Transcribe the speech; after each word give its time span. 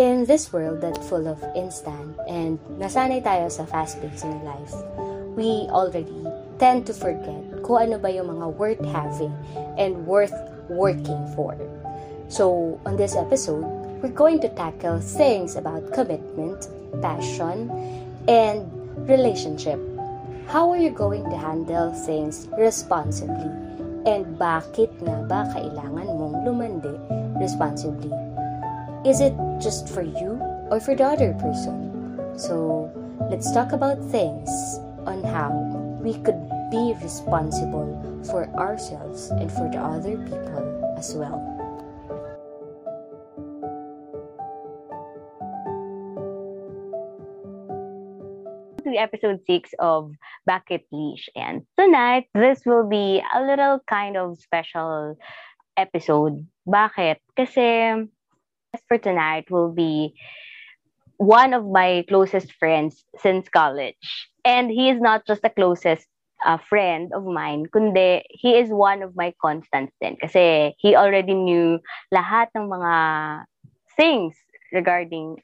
In 0.00 0.24
this 0.24 0.50
world 0.50 0.80
that's 0.80 0.96
full 1.12 1.28
of 1.28 1.44
instant 1.52 2.16
and 2.24 2.56
nasanay 2.80 3.20
tayo 3.20 3.52
sa 3.52 3.68
fast-paced 3.68 4.24
in 4.24 4.40
life, 4.48 4.72
we 5.36 5.68
already 5.68 6.24
tend 6.56 6.88
to 6.88 6.96
forget 6.96 7.44
kung 7.60 7.84
ano 7.84 8.00
ba 8.00 8.08
yung 8.08 8.32
mga 8.32 8.48
worth 8.56 8.80
having 8.96 9.28
and 9.76 10.08
worth 10.08 10.32
working 10.72 11.20
for. 11.36 11.52
So, 12.32 12.80
on 12.88 12.96
this 12.96 13.12
episode, 13.12 13.68
we're 14.00 14.16
going 14.16 14.40
to 14.40 14.48
tackle 14.56 15.04
things 15.04 15.60
about 15.60 15.92
commitment, 15.92 16.64
passion, 17.04 17.68
and 18.24 18.64
relationship. 19.04 19.76
How 20.48 20.72
are 20.72 20.80
you 20.80 20.96
going 20.96 21.28
to 21.28 21.36
handle 21.36 21.92
things 22.08 22.48
responsibly? 22.56 23.52
And 24.08 24.40
bakit 24.40 24.96
nga 25.04 25.28
ba 25.28 25.44
kailangan 25.52 26.08
mong 26.08 26.48
lumandi 26.48 26.96
responsibly? 27.36 28.08
Is 29.04 29.20
it 29.20 29.36
just 29.60 29.88
for 29.88 30.02
you 30.02 30.40
or 30.70 30.80
for 30.80 30.96
the 30.96 31.04
other 31.04 31.32
person? 31.34 31.92
So, 32.36 32.90
let's 33.30 33.52
talk 33.52 33.72
about 33.72 34.02
things 34.10 34.48
on 35.06 35.22
how 35.22 35.52
we 36.00 36.14
could 36.14 36.40
be 36.70 36.94
responsible 37.02 37.94
for 38.30 38.48
ourselves 38.56 39.30
and 39.30 39.50
for 39.52 39.68
the 39.70 39.78
other 39.78 40.16
people 40.16 40.94
as 40.96 41.14
well. 41.14 41.50
to 48.90 48.98
episode 48.98 49.40
6 49.46 49.70
of 49.78 50.12
Bucket 50.46 50.82
Leash. 50.90 51.28
And 51.36 51.62
tonight, 51.78 52.26
this 52.34 52.62
will 52.66 52.88
be 52.88 53.22
a 53.34 53.42
little 53.42 53.78
kind 53.88 54.16
of 54.16 54.38
special 54.40 55.16
episode. 55.76 56.46
Bakit? 56.66 57.22
Kasi 57.36 57.94
for 58.90 58.98
tonight 58.98 59.50
will 59.50 59.70
be 59.70 60.14
one 61.16 61.52
of 61.52 61.66
my 61.66 62.04
closest 62.08 62.52
friends 62.54 63.04
since 63.18 63.48
college. 63.48 63.94
And 64.44 64.70
he 64.70 64.88
is 64.88 65.00
not 65.00 65.26
just 65.26 65.42
the 65.42 65.50
closest 65.50 66.06
uh, 66.44 66.56
friend 66.56 67.12
of 67.12 67.24
mine, 67.24 67.66
kundi 67.68 68.22
he 68.30 68.56
is 68.56 68.70
one 68.70 69.02
of 69.02 69.14
my 69.14 69.34
constants 69.42 69.92
din. 70.00 70.16
Kasi 70.16 70.74
he 70.78 70.96
already 70.96 71.34
knew 71.34 71.78
lahat 72.14 72.48
ng 72.56 72.66
mga 72.70 72.94
things 73.96 74.34
regarding 74.72 75.36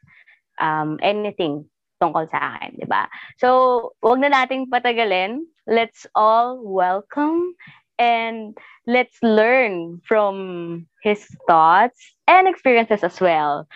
um, 0.58 0.96
anything 1.02 1.68
tungkol 2.00 2.28
sa 2.28 2.56
akin, 2.56 2.76
di 2.80 2.88
ba? 2.88 3.08
So, 3.36 3.92
wag 4.00 4.20
na 4.20 4.32
nating 4.32 4.72
patagalin. 4.72 5.44
Let's 5.68 6.06
all 6.14 6.60
welcome 6.62 7.56
and 7.98 8.56
let's 8.86 9.16
learn 9.22 10.00
from 10.06 10.86
his 11.02 11.26
thoughts 11.48 11.98
and 12.28 12.48
experiences 12.48 13.02
as 13.02 13.20
well. 13.20 13.66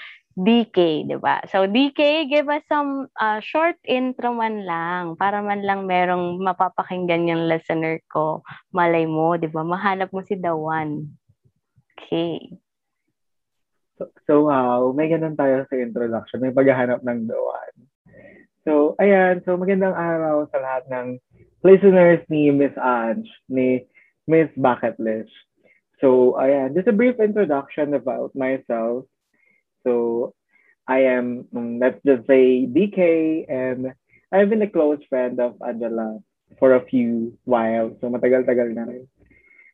DK, 0.41 1.11
di 1.11 1.19
ba? 1.21 1.45
So, 1.51 1.67
DK, 1.67 2.31
give 2.31 2.49
us 2.49 2.63
some 2.71 3.11
uh, 3.19 3.43
short 3.43 3.77
intro 3.85 4.33
man 4.33 4.65
lang 4.65 5.19
para 5.19 5.43
man 5.43 5.67
lang 5.67 5.85
merong 5.85 6.41
mapapakinggan 6.41 7.29
yung 7.29 7.45
listener 7.51 8.01
ko. 8.09 8.41
Malay 8.73 9.05
mo, 9.05 9.37
di 9.37 9.51
ba? 9.51 9.67
Mahanap 9.67 10.15
mo 10.15 10.23
si 10.25 10.39
Dawan. 10.39 11.13
Okay. 11.99 12.57
So, 14.01 14.09
so 14.25 14.35
uh, 14.49 14.95
may 14.97 15.13
ganun 15.13 15.37
tayo 15.37 15.67
sa 15.69 15.77
introduction. 15.77 16.41
May 16.41 16.57
paghahanap 16.57 17.05
ng 17.05 17.29
Dawan. 17.29 17.73
So, 18.65 18.97
ayan. 19.03 19.45
So, 19.45 19.59
magandang 19.61 19.93
araw 19.93 20.49
sa 20.49 20.63
lahat 20.63 20.89
ng 20.89 21.21
listeners 21.67 22.25
ni 22.33 22.49
Miss 22.49 22.73
Ange, 22.81 23.29
ni 23.51 23.85
Miss 24.31 24.47
Bucket 24.55 24.95
List. 25.03 25.35
So, 25.99 26.39
ayan. 26.39 26.79
Just 26.79 26.87
a 26.87 26.95
brief 26.95 27.19
introduction 27.19 27.99
about 27.99 28.31
myself. 28.39 29.11
So 29.83 30.35
I 30.87 31.11
am, 31.17 31.47
um, 31.55 31.79
let's 31.79 32.01
just 32.05 32.27
say, 32.27 32.67
DK, 32.67 33.45
and 33.49 33.93
I've 34.33 34.51
been 34.51 34.63
a 34.63 34.71
close 34.71 35.01
friend 35.09 35.41
of 35.41 35.57
Angela 35.67 36.21
for 36.59 36.75
a 36.75 36.85
few 36.87 37.39
while. 37.45 37.97
So 38.01 38.11
matagal-tagal 38.11 38.75
na 38.75 38.85
rin. 38.87 39.07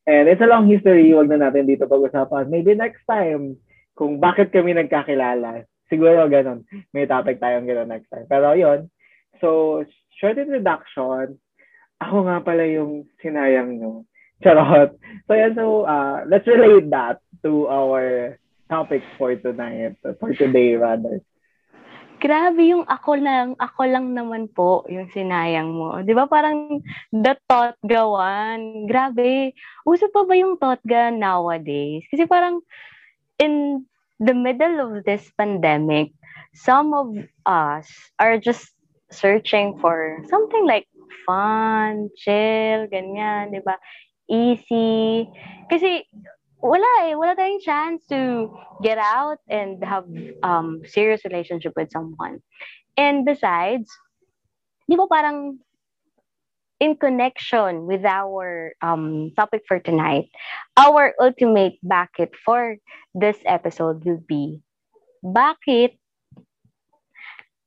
And 0.06 0.28
it's 0.30 0.42
a 0.42 0.46
long 0.46 0.70
history. 0.70 1.10
Huwag 1.10 1.28
na 1.28 1.50
natin 1.50 1.66
dito 1.66 1.90
pag-usapan. 1.90 2.46
Maybe 2.46 2.78
next 2.78 3.02
time, 3.10 3.58
kung 3.98 4.22
bakit 4.22 4.54
kami 4.54 4.76
nagkakilala. 4.76 5.66
Siguro 5.90 6.30
ganun. 6.30 6.62
May 6.94 7.10
topic 7.10 7.42
tayong 7.42 7.66
ganun 7.66 7.90
next 7.90 8.06
time. 8.10 8.26
Pero 8.30 8.54
yun. 8.54 8.86
So, 9.42 9.82
short 10.20 10.38
introduction. 10.38 11.42
Ako 11.98 12.28
nga 12.28 12.38
pala 12.44 12.64
yung 12.70 13.08
sinayang 13.18 13.82
nyo. 13.82 14.06
Charot. 14.44 14.96
So, 15.26 15.32
yan. 15.34 15.54
So, 15.56 15.88
uh, 15.88 16.24
let's 16.28 16.46
relate 16.46 16.90
that 16.90 17.20
to 17.42 17.68
our 17.68 18.36
topic 18.68 19.02
for 19.16 19.34
tonight, 19.36 19.96
for 20.02 20.34
today 20.34 20.74
rather. 20.74 21.22
Grabe 22.16 22.72
yung 22.72 22.88
ako 22.88 23.20
lang, 23.20 23.52
ako 23.60 23.82
lang 23.84 24.16
naman 24.16 24.48
po 24.48 24.88
yung 24.88 25.12
sinayang 25.12 25.68
mo. 25.68 26.00
'Di 26.00 26.16
ba 26.16 26.24
parang 26.24 26.80
the 27.12 27.36
thought 27.44 27.76
gawan. 27.84 28.88
Grabe. 28.88 29.52
Uso 29.84 30.08
pa 30.08 30.24
ba 30.24 30.32
yung 30.32 30.56
thought 30.56 30.80
ga 30.88 31.12
nowadays? 31.12 32.08
Kasi 32.08 32.24
parang 32.24 32.64
in 33.36 33.84
the 34.16 34.32
middle 34.32 34.80
of 34.80 35.04
this 35.04 35.28
pandemic, 35.36 36.16
some 36.56 36.96
of 36.96 37.12
us 37.44 37.84
are 38.16 38.40
just 38.40 38.72
searching 39.12 39.76
for 39.76 40.24
something 40.32 40.64
like 40.64 40.88
fun, 41.28 42.08
chill, 42.16 42.88
ganyan, 42.88 43.52
'di 43.52 43.60
ba? 43.60 43.76
Easy. 44.26 45.30
Kasi 45.70 46.02
wala 46.58 46.88
eh, 47.06 47.14
wala 47.14 47.38
tayong 47.38 47.62
chance 47.62 48.02
to 48.10 48.50
get 48.82 48.98
out 48.98 49.38
and 49.46 49.78
have 49.84 50.08
um 50.42 50.82
serious 50.86 51.22
relationship 51.22 51.72
with 51.76 51.90
someone. 51.92 52.42
And 52.96 53.22
besides, 53.22 53.86
di 54.88 54.96
ba 54.96 55.06
parang 55.06 55.62
in 56.82 56.96
connection 56.96 57.86
with 57.86 58.04
our 58.04 58.74
um 58.82 59.30
topic 59.36 59.62
for 59.68 59.78
tonight, 59.78 60.28
our 60.76 61.14
ultimate 61.20 61.78
bucket 61.84 62.34
for 62.42 62.76
this 63.14 63.38
episode 63.46 64.02
will 64.04 64.20
be 64.26 64.60
bakit 65.22 65.96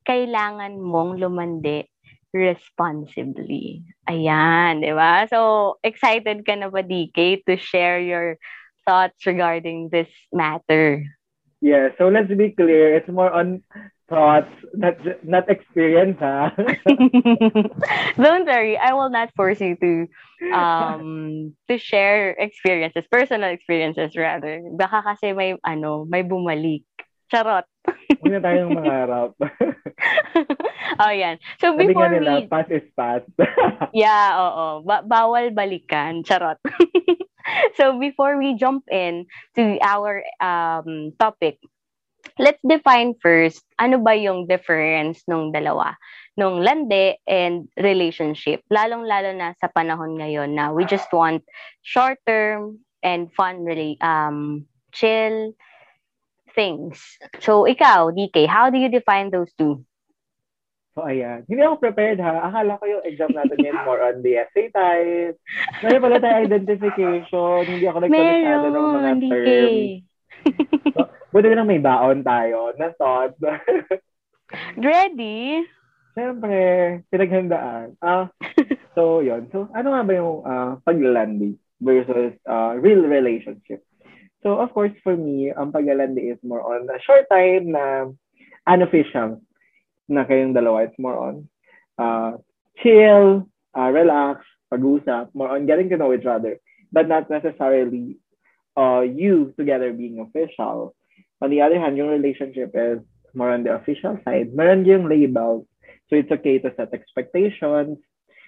kailangan 0.09 0.81
mong 0.81 1.22
lumandi 1.22 1.86
responsibly. 2.34 3.84
Ayan, 4.10 4.82
di 4.82 4.94
ba? 4.94 5.26
So, 5.30 5.78
excited 5.84 6.46
ka 6.46 6.56
na 6.56 6.70
ba, 6.70 6.84
DK, 6.84 7.42
to 7.46 7.58
share 7.58 8.00
your 8.00 8.38
thoughts 8.86 9.26
regarding 9.26 9.90
this 9.92 10.10
matter? 10.34 11.06
Yeah, 11.62 11.90
so 11.98 12.08
let's 12.08 12.32
be 12.32 12.52
clear. 12.52 12.96
It's 12.96 13.10
more 13.10 13.30
on 13.32 13.62
thoughts, 14.10 14.50
not 14.74 14.98
not 15.22 15.46
experience, 15.52 16.18
ha? 16.18 16.50
Don't 18.18 18.48
worry, 18.50 18.76
I 18.80 18.94
will 18.98 19.14
not 19.14 19.30
force 19.38 19.62
you 19.62 19.78
to 19.78 19.92
um 20.50 21.54
to 21.70 21.78
share 21.78 22.34
experiences, 22.34 23.06
personal 23.12 23.54
experiences 23.54 24.18
rather. 24.18 24.66
Baka 24.74 25.04
kasi 25.14 25.36
may 25.38 25.60
ano, 25.62 26.10
may 26.10 26.26
bumalik. 26.26 26.89
Charot. 27.30 27.66
Huwag 28.20 28.32
na 28.34 28.42
tayong 28.42 28.74
mangarap. 28.74 29.38
oh, 31.02 31.14
yan. 31.14 31.38
So, 31.62 31.78
before 31.78 32.10
Sabi 32.10 32.18
nila, 32.20 32.34
we... 32.42 32.50
pass 32.50 32.70
is 32.74 32.90
pass. 32.98 33.22
yeah, 33.94 34.34
oo. 34.34 34.82
Ba- 34.82 35.06
bawal 35.06 35.54
balikan. 35.54 36.26
Charot. 36.26 36.58
so 37.78 37.98
before 38.02 38.38
we 38.38 38.58
jump 38.58 38.84
in 38.90 39.30
to 39.56 39.78
our 39.86 40.26
um, 40.42 41.14
topic, 41.22 41.62
let's 42.42 42.62
define 42.66 43.14
first 43.22 43.62
ano 43.78 44.02
ba 44.02 44.18
yung 44.18 44.50
difference 44.50 45.22
ng 45.30 45.54
dalawa, 45.54 45.94
nung 46.34 46.66
lande 46.66 47.22
and 47.30 47.70
relationship. 47.78 48.66
Lalong-lalo 48.74 49.38
na 49.38 49.54
sa 49.62 49.70
panahon 49.70 50.18
ngayon 50.18 50.58
na 50.58 50.74
we 50.74 50.84
just 50.84 51.10
want 51.14 51.46
short 51.86 52.18
term 52.26 52.82
and 53.06 53.32
fun 53.38 53.64
really 53.64 53.96
um 54.04 54.66
chill 54.92 55.54
things. 56.56 57.00
So 57.40 57.64
ikaw, 57.64 58.12
DK, 58.14 58.48
how 58.48 58.70
do 58.70 58.78
you 58.78 58.90
define 58.90 59.30
those 59.30 59.51
two? 59.57 59.86
So, 61.00 61.07
ayan. 61.07 61.48
Hindi 61.48 61.63
ako 61.63 61.80
prepared 61.80 62.19
ha. 62.19 62.51
Akala 62.51 62.75
ko 62.75 62.84
yung 62.84 63.07
exam 63.07 63.31
natin 63.31 63.56
yun 63.62 63.78
more 63.88 64.04
on 64.04 64.19
the 64.19 64.42
essay 64.42 64.68
type. 64.68 65.40
Meron 65.80 66.04
pala 66.04 66.19
tayo 66.19 66.38
identification. 66.44 67.63
Hindi 67.63 67.88
ako 67.88 67.98
nagkamasado 68.04 68.68
ng 68.68 68.88
mga 69.00 69.12
terms. 69.31 69.88
so, 70.92 71.00
buti 71.31 71.56
lang 71.56 71.72
may 71.72 71.80
baon 71.80 72.19
tayo 72.19 72.75
na 72.75 72.92
thought. 73.00 73.31
Ready? 74.75 75.63
Siyempre, 76.19 76.60
pinaghandaan. 77.07 77.96
Ah, 78.04 78.28
so, 78.92 79.24
yon 79.24 79.48
So, 79.56 79.72
ano 79.72 79.96
nga 79.96 80.04
ba 80.04 80.12
yung 80.12 80.44
uh, 80.44 80.72
paglalandi 80.84 81.56
versus 81.80 82.36
uh, 82.44 82.75
real 82.75 83.07
relationship? 83.07 83.88
So, 84.41 84.59
of 84.59 84.71
course, 84.71 84.95
for 85.03 85.15
me, 85.15 85.51
ang 85.51 85.71
paglalandi 85.75 86.31
is 86.31 86.39
more 86.44 86.63
on 86.63 86.88
a 86.88 87.00
short 87.03 87.27
time 87.27 87.75
na 87.75 88.07
unofficial 88.63 89.44
na 90.07 90.24
kayong 90.24 90.56
dalawa. 90.56 90.88
It's 90.88 91.00
more 91.00 91.19
on 91.19 91.36
uh, 92.00 92.39
chill, 92.80 93.51
uh, 93.75 93.89
relax, 93.91 94.47
pag-usap, 94.71 95.36
more 95.36 95.51
on 95.51 95.68
getting 95.68 95.89
to 95.91 95.97
know 95.97 96.13
each 96.15 96.25
other, 96.25 96.57
but 96.91 97.12
not 97.12 97.30
necessarily 97.30 98.18
uh, 98.80 99.03
you 99.03 99.53
together 99.59 99.91
being 99.91 100.24
official. 100.24 100.95
On 101.41 101.50
the 101.50 101.62
other 101.62 101.80
hand, 101.80 101.97
your 101.97 102.09
relationship 102.09 102.71
is 102.74 103.00
more 103.33 103.51
on 103.51 103.63
the 103.63 103.75
official 103.75 104.18
side. 104.24 104.56
Meron 104.56 104.86
yung 104.86 105.07
labels. 105.07 105.68
So 106.09 106.15
it's 106.15 106.31
okay 106.31 106.59
to 106.59 106.74
set 106.75 106.94
expectations. 106.94 108.00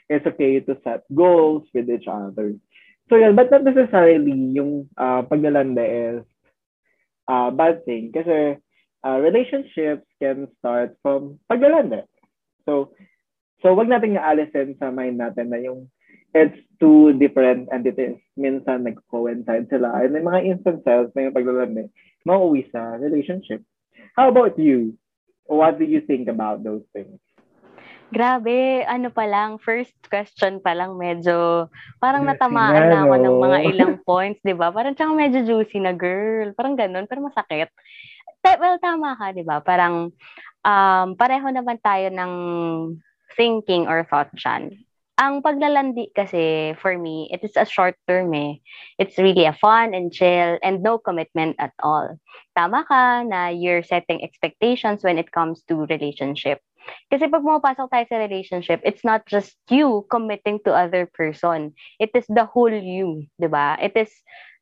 It's 0.10 0.26
okay 0.26 0.60
to 0.60 0.78
set 0.84 1.04
goals 1.14 1.68
with 1.74 1.90
each 1.90 2.08
other. 2.08 2.56
So 3.10 3.18
yun, 3.18 3.36
but 3.36 3.52
not 3.52 3.64
necessarily 3.64 4.36
yung 4.56 4.90
uh, 4.96 5.24
paglalanda 5.28 5.84
is 5.84 6.24
uh, 7.28 7.52
bad 7.52 7.84
thing. 7.86 8.12
Kasi 8.14 8.60
uh, 9.04 9.18
relationships 9.20 10.06
can 10.22 10.48
start 10.60 10.96
from 11.02 11.40
paglalanda. 11.50 12.06
So, 12.66 12.94
so 13.62 13.74
wag 13.74 13.90
natin 13.90 14.20
aalisin 14.20 14.78
sa 14.78 14.94
mind 14.94 15.20
natin 15.20 15.50
na 15.50 15.60
yung 15.60 15.90
it's 16.34 16.56
two 16.80 17.14
different 17.20 17.68
entities. 17.74 18.16
Minsan 18.40 18.88
nag-coincide 18.88 19.68
sila. 19.68 19.92
And 20.00 20.16
may 20.16 20.24
mga 20.24 20.48
instances 20.48 21.12
na 21.12 21.28
yung 21.28 21.36
paglalanda 21.36 21.92
mauwi 22.24 22.70
sa 22.72 22.96
relationship. 23.02 23.62
How 24.16 24.30
about 24.30 24.56
you? 24.60 24.96
What 25.52 25.80
do 25.80 25.86
you 25.86 26.00
think 26.02 26.30
about 26.30 26.64
those 26.64 26.86
things? 26.96 27.20
Grabe, 28.12 28.84
ano 28.92 29.08
pa 29.08 29.24
lang, 29.24 29.56
first 29.64 29.96
question 30.12 30.60
pa 30.60 30.76
lang 30.76 31.00
medyo, 31.00 31.72
parang 31.96 32.28
natamaan 32.28 32.92
na 32.92 33.08
ako 33.08 33.16
ng 33.16 33.38
mga 33.40 33.58
ilang 33.72 33.96
points, 34.04 34.44
di 34.44 34.52
ba? 34.52 34.68
Parang 34.68 34.92
tsaka 34.92 35.16
medyo 35.16 35.48
juicy 35.48 35.80
na 35.80 35.96
girl. 35.96 36.52
Parang 36.52 36.76
ganun, 36.76 37.08
pero 37.08 37.24
masakit. 37.24 37.72
Well, 38.44 38.84
tama 38.84 39.16
ka, 39.16 39.32
di 39.32 39.48
ba? 39.48 39.64
Parang 39.64 40.12
um, 40.68 41.08
pareho 41.16 41.48
naman 41.56 41.80
tayo 41.80 42.12
ng 42.12 42.34
thinking 43.40 43.88
or 43.88 44.04
thought 44.04 44.28
dyan. 44.36 44.76
Ang 45.16 45.40
paglalandi 45.40 46.12
kasi, 46.12 46.76
for 46.84 46.98
me, 47.00 47.32
it 47.32 47.46
is 47.48 47.56
a 47.56 47.64
short 47.64 47.96
term 48.12 48.36
eh. 48.36 48.60
It's 49.00 49.16
really 49.16 49.48
a 49.48 49.56
fun 49.56 49.96
and 49.96 50.12
chill 50.12 50.60
and 50.60 50.84
no 50.84 51.00
commitment 51.00 51.56
at 51.64 51.72
all. 51.80 52.20
Tama 52.60 52.84
ka 52.84 53.24
na 53.24 53.54
you're 53.54 53.88
setting 53.88 54.20
expectations 54.20 55.00
when 55.06 55.16
it 55.16 55.32
comes 55.32 55.64
to 55.72 55.88
relationship 55.88 56.60
kasi 57.12 57.28
pag 57.28 57.44
pumapasok 57.44 57.88
tayo 57.92 58.06
sa 58.08 58.22
relationship, 58.22 58.80
it's 58.84 59.04
not 59.04 59.26
just 59.28 59.58
you 59.70 60.08
committing 60.08 60.60
to 60.64 60.74
other 60.74 61.08
person. 61.12 61.76
It 62.00 62.12
is 62.16 62.26
the 62.32 62.48
whole 62.48 62.74
you, 62.74 63.28
di 63.38 63.48
ba? 63.48 63.78
It 63.82 63.96
is 63.96 64.12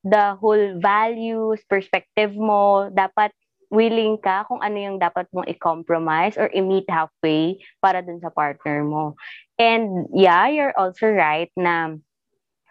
the 0.03 0.35
whole 0.39 0.79
values, 0.79 1.61
perspective 1.67 2.33
mo. 2.35 2.89
Dapat 2.89 3.31
willing 3.69 4.17
ka 4.17 4.49
kung 4.49 4.59
ano 4.65 4.77
yung 4.81 4.97
dapat 4.97 5.29
mong 5.29 5.45
i-compromise 5.45 6.35
or 6.35 6.49
i-meet 6.51 6.89
halfway 6.89 7.61
para 7.79 8.01
dun 8.01 8.17
sa 8.17 8.33
partner 8.33 8.81
mo. 8.81 9.13
And 9.61 10.09
yeah, 10.13 10.49
you're 10.49 10.73
also 10.73 11.13
right 11.13 11.53
na 11.53 12.01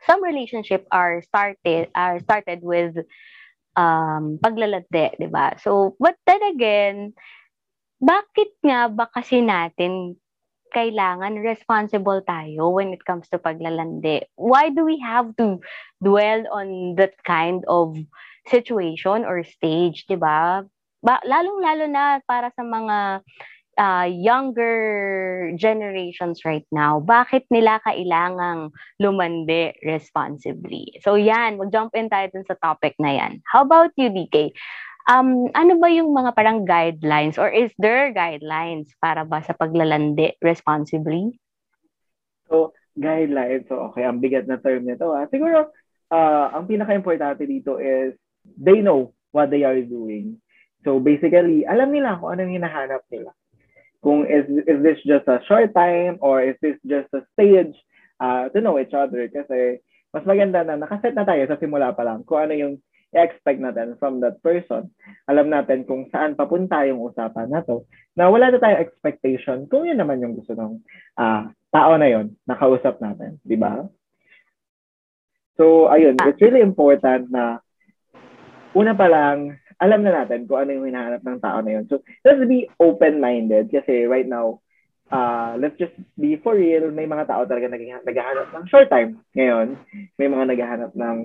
some 0.07 0.21
relationship 0.23 0.87
are 0.91 1.23
started 1.23 1.91
are 1.95 2.19
started 2.23 2.67
with 2.67 2.99
um 3.79 4.43
paglalande, 4.43 5.15
'di 5.15 5.31
ba? 5.31 5.55
So, 5.63 5.95
but 6.03 6.19
then 6.27 6.43
again, 6.51 7.15
bakit 7.99 8.51
nga 8.63 8.87
ba 8.87 9.11
kasi 9.11 9.43
natin 9.43 10.15
kailangan 10.71 11.41
responsible 11.41 12.21
tayo 12.29 12.77
when 12.77 12.93
it 12.93 13.03
comes 13.05 13.27
to 13.33 13.41
paglalandi? 13.41 14.23
Why 14.37 14.69
do 14.69 14.85
we 14.85 15.01
have 15.01 15.33
to 15.41 15.59
dwell 16.03 16.45
on 16.53 16.95
that 17.01 17.17
kind 17.25 17.65
of 17.67 17.97
situation 18.47 19.25
or 19.25 19.43
stage, 19.45 20.07
'di 20.07 20.17
ba? 20.21 20.65
Ba, 20.99 21.23
lalong-lalo 21.23 21.87
na 21.87 22.19
para 22.27 22.51
sa 22.59 22.67
mga 22.67 23.23
uh, 23.79 24.07
younger 24.11 24.77
generations 25.55 26.43
right 26.43 26.67
now, 26.75 26.99
bakit 26.99 27.47
nila 27.55 27.79
kailangang 27.87 28.75
lumandi 28.99 29.73
responsibly? 29.87 30.99
So 31.07 31.15
yan, 31.15 31.57
mag-jump 31.57 31.95
in 31.95 32.11
tayo 32.11 32.29
dun 32.35 32.45
sa 32.45 32.59
topic 32.59 32.99
na 32.99 33.15
yan. 33.15 33.41
How 33.47 33.63
about 33.63 33.95
you, 33.95 34.11
DK? 34.11 34.53
Um, 35.09 35.49
ano 35.57 35.81
ba 35.81 35.89
yung 35.89 36.13
mga 36.13 36.37
parang 36.37 36.69
guidelines 36.69 37.41
or 37.41 37.49
is 37.49 37.73
there 37.81 38.13
guidelines 38.13 38.93
para 39.01 39.25
ba 39.25 39.41
sa 39.41 39.57
paglalandi 39.57 40.37
responsibly? 40.45 41.33
So, 42.53 42.77
guidelines. 42.93 43.65
So, 43.73 43.89
okay, 43.89 44.05
ang 44.05 44.21
bigat 44.21 44.45
na 44.45 44.61
term 44.61 44.85
nito. 44.85 45.09
Ah. 45.17 45.25
Siguro, 45.33 45.73
uh, 46.13 46.47
ang 46.53 46.69
pinaka-importante 46.69 47.49
dito 47.49 47.81
is 47.81 48.13
they 48.45 48.85
know 48.85 49.17
what 49.33 49.49
they 49.49 49.65
are 49.65 49.81
doing. 49.81 50.37
So, 50.85 51.01
basically, 51.01 51.65
alam 51.65 51.89
nila 51.89 52.21
kung 52.21 52.37
anong 52.37 52.61
hinahanap 52.61 53.01
nila. 53.09 53.33
Kung 54.05 54.29
is, 54.29 54.45
is 54.69 54.79
this 54.85 55.01
just 55.09 55.27
a 55.27 55.41
short 55.49 55.73
time 55.73 56.21
or 56.21 56.45
is 56.45 56.55
this 56.61 56.77
just 56.85 57.09
a 57.17 57.25
stage 57.33 57.75
uh, 58.21 58.53
to 58.53 58.61
know 58.61 58.79
each 58.79 58.95
other. 58.95 59.27
Kasi 59.33 59.81
mas 60.13 60.25
maganda 60.25 60.65
na 60.65 60.79
nakaset 60.79 61.13
na 61.17 61.27
tayo 61.27 61.43
sa 61.49 61.59
simula 61.61 61.93
pa 61.93 62.05
lang 62.05 62.23
kung 62.25 62.45
ano 62.45 62.55
yung 62.55 62.75
i-expect 63.17 63.61
natin 63.61 63.97
from 63.97 64.21
that 64.21 64.37
person. 64.45 64.93
Alam 65.25 65.49
natin 65.49 65.89
kung 65.89 66.09
saan 66.13 66.37
papunta 66.37 66.85
yung 66.85 67.01
usapan 67.01 67.49
na 67.49 67.65
to. 67.65 67.89
Na 68.13 68.29
wala 68.29 68.53
na 68.53 68.61
tayong 68.61 68.85
expectation 68.85 69.65
kung 69.71 69.89
yun 69.89 69.97
naman 69.97 70.21
yung 70.21 70.37
gusto 70.37 70.53
ng 70.53 70.81
uh, 71.17 71.49
tao 71.73 71.93
na 71.97 72.09
yun 72.09 72.37
na 72.45 72.57
kausap 72.57 73.01
natin. 73.01 73.41
Di 73.41 73.57
ba? 73.57 73.89
So, 75.57 75.89
ayun. 75.89 76.21
It's 76.21 76.43
really 76.45 76.61
important 76.61 77.33
na 77.33 77.65
una 78.77 78.93
pa 78.93 79.09
lang, 79.09 79.57
alam 79.81 80.05
na 80.05 80.23
natin 80.23 80.45
kung 80.45 80.61
ano 80.61 80.71
yung 80.77 80.93
hinahanap 80.93 81.23
ng 81.25 81.39
tao 81.41 81.59
na 81.65 81.81
yun. 81.81 81.85
So, 81.89 82.05
let's 82.29 82.45
be 82.45 82.69
open-minded 82.77 83.73
kasi 83.73 84.05
right 84.05 84.29
now, 84.29 84.61
uh, 85.09 85.57
let's 85.57 85.81
just 85.81 85.97
be 86.21 86.37
for 86.37 86.55
real, 86.55 86.93
may 86.93 87.09
mga 87.09 87.25
tao 87.27 87.49
talaga 87.49 87.73
naghahanap 88.05 88.53
ng 88.53 88.65
short 88.69 88.93
time 88.93 89.19
ngayon. 89.33 89.81
May 90.21 90.29
mga 90.29 90.45
naghahanap 90.53 90.93
ng 90.93 91.17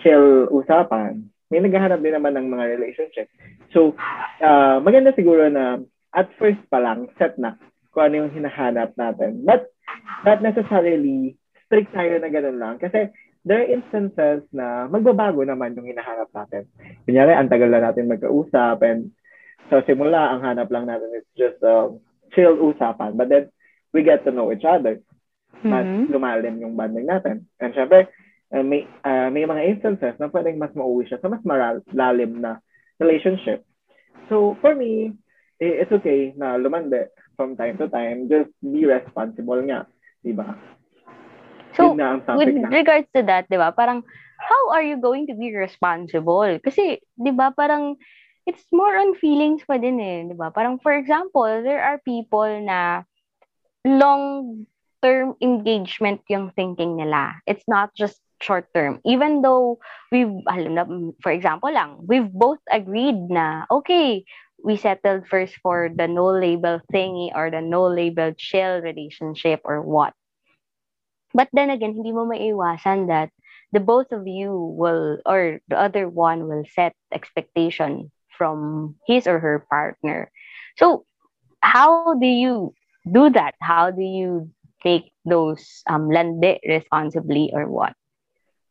chill 0.00 0.48
usapan, 0.50 1.28
may 1.48 1.64
naghahanap 1.64 2.00
din 2.04 2.14
naman 2.16 2.36
ng 2.36 2.46
mga 2.52 2.64
relationship. 2.76 3.26
So, 3.72 3.96
uh, 4.44 4.78
maganda 4.84 5.16
siguro 5.16 5.48
na 5.48 5.80
at 6.12 6.28
first 6.40 6.60
pa 6.72 6.80
lang, 6.80 7.08
set 7.20 7.36
na 7.36 7.56
kung 7.92 8.08
ano 8.08 8.24
yung 8.24 8.32
hinahanap 8.32 8.96
natin. 8.96 9.44
But 9.44 9.72
not 10.24 10.40
necessarily 10.44 11.36
strict 11.68 11.92
tayo 11.92 12.16
na 12.20 12.28
ganun 12.32 12.58
lang. 12.60 12.74
Kasi 12.80 13.12
there 13.44 13.64
are 13.64 13.72
instances 13.72 14.44
na 14.52 14.88
magbabago 14.88 15.44
naman 15.44 15.76
yung 15.76 15.88
hinahanap 15.88 16.28
natin. 16.32 16.68
Kunyari, 17.04 17.32
ang 17.36 17.48
tagal 17.48 17.68
na 17.72 17.84
natin 17.84 18.08
magkausap 18.08 18.80
and 18.84 19.12
sa 19.68 19.84
simula, 19.84 20.32
ang 20.32 20.40
hanap 20.44 20.68
lang 20.72 20.88
natin 20.88 21.12
is 21.12 21.28
just 21.36 21.60
uh, 21.60 21.92
chill 22.32 22.56
usapan. 22.56 23.16
But 23.20 23.28
then, 23.28 23.52
we 23.92 24.00
get 24.04 24.24
to 24.24 24.32
know 24.32 24.48
each 24.52 24.64
other. 24.64 25.00
Mas 25.60 25.84
mm-hmm. 25.84 26.12
lumalim 26.12 26.60
yung 26.60 26.76
bonding 26.76 27.08
natin. 27.08 27.48
And 27.60 27.72
syempre, 27.76 28.08
uh, 28.54 28.64
may 28.64 28.88
uh, 29.04 29.28
may 29.28 29.44
mga 29.44 29.76
instances 29.76 30.16
na 30.16 30.32
pwedeng 30.32 30.60
mas 30.60 30.72
mauwi 30.72 31.08
siya 31.08 31.20
sa 31.20 31.28
mas 31.28 31.42
malalim 31.44 32.40
na 32.40 32.60
relationship. 32.98 33.64
So, 34.28 34.58
for 34.60 34.74
me, 34.74 35.14
eh, 35.60 35.84
it's 35.84 35.92
okay 35.92 36.34
na 36.36 36.58
lumande 36.58 37.08
from 37.38 37.56
time 37.56 37.78
to 37.78 37.88
time. 37.88 38.28
Just 38.28 38.50
be 38.60 38.84
responsible 38.84 39.62
nga. 39.64 39.86
Diba? 40.20 40.58
So, 41.78 41.94
with 41.94 42.58
na. 42.58 42.68
regards 42.74 43.06
to 43.14 43.22
that, 43.22 43.46
di 43.46 43.56
ba, 43.56 43.70
parang, 43.70 44.02
how 44.42 44.74
are 44.74 44.82
you 44.82 44.98
going 44.98 45.30
to 45.30 45.34
be 45.38 45.54
responsible? 45.54 46.58
Kasi, 46.58 46.98
di 47.14 47.30
ba, 47.30 47.54
parang, 47.54 47.94
it's 48.44 48.66
more 48.74 48.98
on 48.98 49.14
feelings 49.14 49.62
pa 49.62 49.78
din 49.78 50.02
eh, 50.02 50.26
di 50.26 50.34
ba? 50.34 50.50
Parang, 50.50 50.82
for 50.82 50.90
example, 50.90 51.46
there 51.62 51.78
are 51.78 52.02
people 52.02 52.50
na 52.66 53.06
long 53.86 54.66
term 54.98 55.38
engagement 55.38 56.18
yung 56.26 56.50
thinking 56.58 56.98
nila. 56.98 57.38
It's 57.46 57.64
not 57.70 57.94
just 57.94 58.18
short 58.40 58.68
term. 58.74 59.00
Even 59.04 59.42
though 59.42 59.78
we've, 60.12 60.32
for 61.22 61.32
example 61.32 61.72
lang, 61.72 62.04
we've 62.06 62.30
both 62.30 62.58
agreed 62.70 63.16
na, 63.30 63.64
okay, 63.70 64.24
we 64.62 64.76
settled 64.76 65.26
first 65.28 65.54
for 65.62 65.88
the 65.94 66.08
no 66.08 66.26
label 66.30 66.80
thingy 66.92 67.30
or 67.34 67.50
the 67.50 67.60
no 67.60 67.86
label 67.86 68.32
chill 68.36 68.80
relationship 68.80 69.60
or 69.64 69.82
what. 69.82 70.12
But 71.34 71.48
then 71.52 71.70
again, 71.70 71.94
hindi 71.94 72.12
mo 72.12 72.26
maiwasan 72.26 73.08
that 73.08 73.30
the 73.72 73.80
both 73.80 74.12
of 74.12 74.26
you 74.26 74.54
will, 74.54 75.20
or 75.26 75.60
the 75.68 75.78
other 75.78 76.08
one 76.08 76.48
will 76.48 76.64
set 76.74 76.96
expectation 77.12 78.10
from 78.36 78.96
his 79.06 79.26
or 79.26 79.38
her 79.38 79.66
partner. 79.68 80.30
So, 80.78 81.04
how 81.60 82.14
do 82.14 82.26
you 82.26 82.72
do 83.04 83.30
that? 83.30 83.54
How 83.60 83.90
do 83.90 84.02
you 84.02 84.50
take 84.82 85.12
those 85.24 85.82
um, 85.86 86.08
lande 86.08 86.58
responsibly 86.64 87.50
or 87.52 87.68
what? 87.68 87.92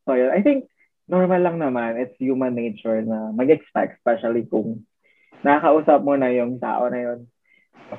So, 0.08 0.16
yun. 0.16 0.32
I 0.32 0.40
think 0.40 0.72
normal 1.12 1.44
lang 1.44 1.60
naman. 1.60 2.00
It's 2.00 2.16
human 2.16 2.56
nature 2.56 3.04
na 3.04 3.36
mag-expect, 3.36 4.00
especially 4.00 4.48
kung 4.48 4.88
nakakausap 5.44 6.00
mo 6.02 6.16
na 6.16 6.32
yung 6.32 6.58
tao 6.64 6.88
na 6.88 7.00
yun 7.04 7.20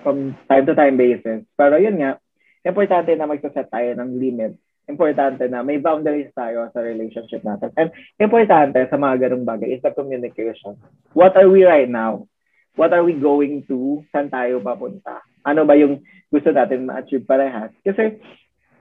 from 0.01 0.33
time 0.49 0.65
to 0.65 0.75
time 0.75 0.97
basis. 0.97 1.45
Pero 1.55 1.77
yun 1.77 2.01
nga, 2.01 2.17
importante 2.65 3.13
na 3.13 3.29
magsaset 3.29 3.69
tayo 3.69 3.93
ng 3.97 4.11
limit. 4.17 4.57
Importante 4.89 5.45
na 5.53 5.61
may 5.61 5.77
boundaries 5.77 6.33
tayo 6.33 6.73
sa 6.73 6.81
relationship 6.81 7.45
natin. 7.45 7.73
And 7.77 7.93
importante 8.17 8.89
sa 8.89 8.97
mga 8.97 9.29
ganung 9.29 9.45
bagay 9.45 9.77
is 9.77 9.85
the 9.85 9.93
communication. 9.93 10.81
What 11.13 11.37
are 11.37 11.49
we 11.49 11.69
right 11.69 11.89
now? 11.89 12.25
What 12.73 12.97
are 12.97 13.05
we 13.05 13.17
going 13.17 13.69
to? 13.69 14.01
Saan 14.09 14.33
tayo 14.33 14.65
papunta? 14.65 15.21
Ano 15.45 15.69
ba 15.69 15.77
yung 15.77 16.01
gusto 16.33 16.53
natin 16.57 16.89
ma-achieve 16.89 17.29
parehas? 17.29 17.73
Kasi 17.85 18.17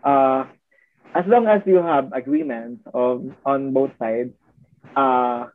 uh, 0.04 0.48
as 1.18 1.26
long 1.26 1.50
as 1.50 1.66
you 1.66 1.82
have 1.82 2.14
agreement 2.14 2.86
of 2.94 3.26
on 3.42 3.74
both 3.74 3.90
sides, 3.98 4.38
uh, 4.94 5.50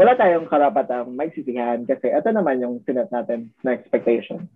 wala 0.00 0.16
tayong 0.16 0.48
karapatang 0.48 1.12
magsisihan 1.12 1.84
kasi 1.84 2.08
ito 2.08 2.32
naman 2.32 2.64
yung 2.64 2.80
sinet 2.88 3.12
natin 3.12 3.52
na 3.60 3.76
expectation. 3.76 4.48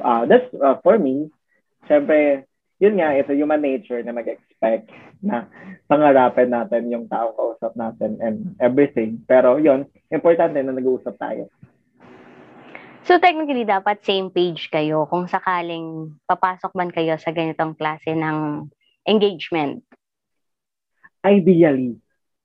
Uh, 0.00 0.24
that's 0.24 0.48
uh, 0.56 0.80
for 0.80 0.96
me, 0.96 1.28
syempre, 1.84 2.48
yun 2.80 2.96
nga, 2.96 3.12
it's 3.12 3.28
a 3.28 3.36
human 3.36 3.60
nature 3.60 4.00
na 4.00 4.16
mag-expect 4.16 4.88
na 5.20 5.44
pangarapin 5.84 6.48
natin 6.48 6.88
yung 6.88 7.04
taong 7.12 7.36
kausap 7.36 7.76
natin 7.76 8.16
and 8.24 8.56
everything. 8.56 9.20
Pero 9.28 9.60
yun, 9.60 9.84
importante 10.08 10.56
na 10.64 10.72
nag-uusap 10.72 11.12
tayo. 11.20 11.52
So 13.04 13.20
technically, 13.20 13.68
dapat 13.68 14.00
same 14.00 14.32
page 14.32 14.72
kayo 14.72 15.04
kung 15.12 15.28
sakaling 15.28 16.16
papasok 16.24 16.72
man 16.72 16.88
kayo 16.88 17.20
sa 17.20 17.36
ganitong 17.36 17.76
klase 17.76 18.16
ng 18.16 18.64
engagement. 19.06 19.84
Ideally, 21.20 22.00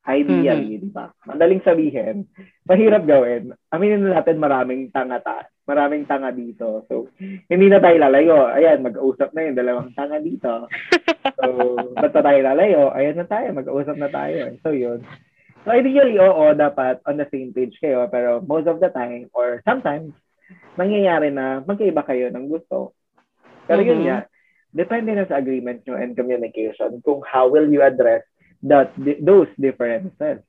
Ideally, 0.05 0.77
mm-hmm. 0.77 0.85
di 0.85 0.89
ba? 0.93 1.09
Madaling 1.25 1.65
sabihin, 1.65 2.29
mahirap 2.69 3.09
gawin. 3.09 3.57
Aminin 3.73 4.05
na 4.05 4.21
natin 4.21 4.37
maraming 4.37 4.93
tanga 4.93 5.17
ta 5.17 5.49
maraming 5.65 6.05
tanga 6.05 6.29
dito. 6.29 6.85
So, 6.85 7.09
hindi 7.49 7.67
na 7.67 7.81
tayo 7.81 7.97
lalayo. 7.97 8.53
Ayan, 8.53 8.85
mag-usap 8.85 9.33
na 9.33 9.49
yung 9.49 9.57
dalawang 9.57 9.89
tanga 9.97 10.21
dito. 10.21 10.69
So, 11.41 11.45
ba't 11.97 12.13
na 12.13 12.21
tayo 12.21 12.39
lalayo? 12.45 12.81
Ayan 12.93 13.17
na 13.17 13.25
tayo, 13.25 13.49
mag-usap 13.49 13.97
na 13.97 14.09
tayo. 14.13 14.53
So, 14.61 14.77
yun. 14.77 15.01
So, 15.65 15.73
ideally, 15.73 16.21
oo, 16.21 16.53
dapat 16.53 17.01
on 17.09 17.17
the 17.17 17.25
same 17.33 17.49
page 17.49 17.73
kayo. 17.81 18.05
Pero 18.13 18.45
most 18.45 18.69
of 18.69 18.77
the 18.77 18.93
time, 18.93 19.33
or 19.33 19.65
sometimes, 19.65 20.13
nangyayari 20.77 21.33
na 21.33 21.65
magkaiba 21.65 22.05
kayo 22.05 22.29
ng 22.29 22.45
gusto. 22.45 22.93
Pero 23.65 23.81
mm-hmm. 23.81 23.89
yun 23.89 24.01
nga, 24.05 24.17
depende 24.75 25.15
na 25.15 25.23
sa 25.25 25.39
agreement 25.39 25.79
nyo 25.87 25.95
and 25.95 26.19
communication 26.19 26.99
kung 27.07 27.23
how 27.23 27.47
will 27.47 27.71
you 27.71 27.79
address 27.79 28.21
that 28.67 28.91
those 29.23 29.47
differences. 29.55 30.43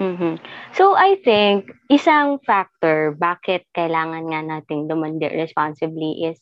Mm-hmm. 0.00 0.40
So 0.76 0.92
I 0.96 1.20
think 1.24 1.72
isang 1.88 2.40
factor 2.44 3.16
bakit 3.16 3.64
kailangan 3.72 4.28
nga 4.32 4.40
nating 4.44 4.88
dumandi 4.88 5.28
responsibly 5.32 6.28
is 6.28 6.40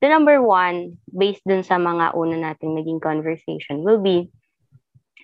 the 0.00 0.08
number 0.08 0.40
one 0.40 1.00
based 1.12 1.44
dun 1.44 1.64
sa 1.64 1.76
mga 1.76 2.16
una 2.16 2.36
nating 2.52 2.76
naging 2.76 3.00
conversation 3.00 3.84
will 3.84 4.00
be 4.00 4.32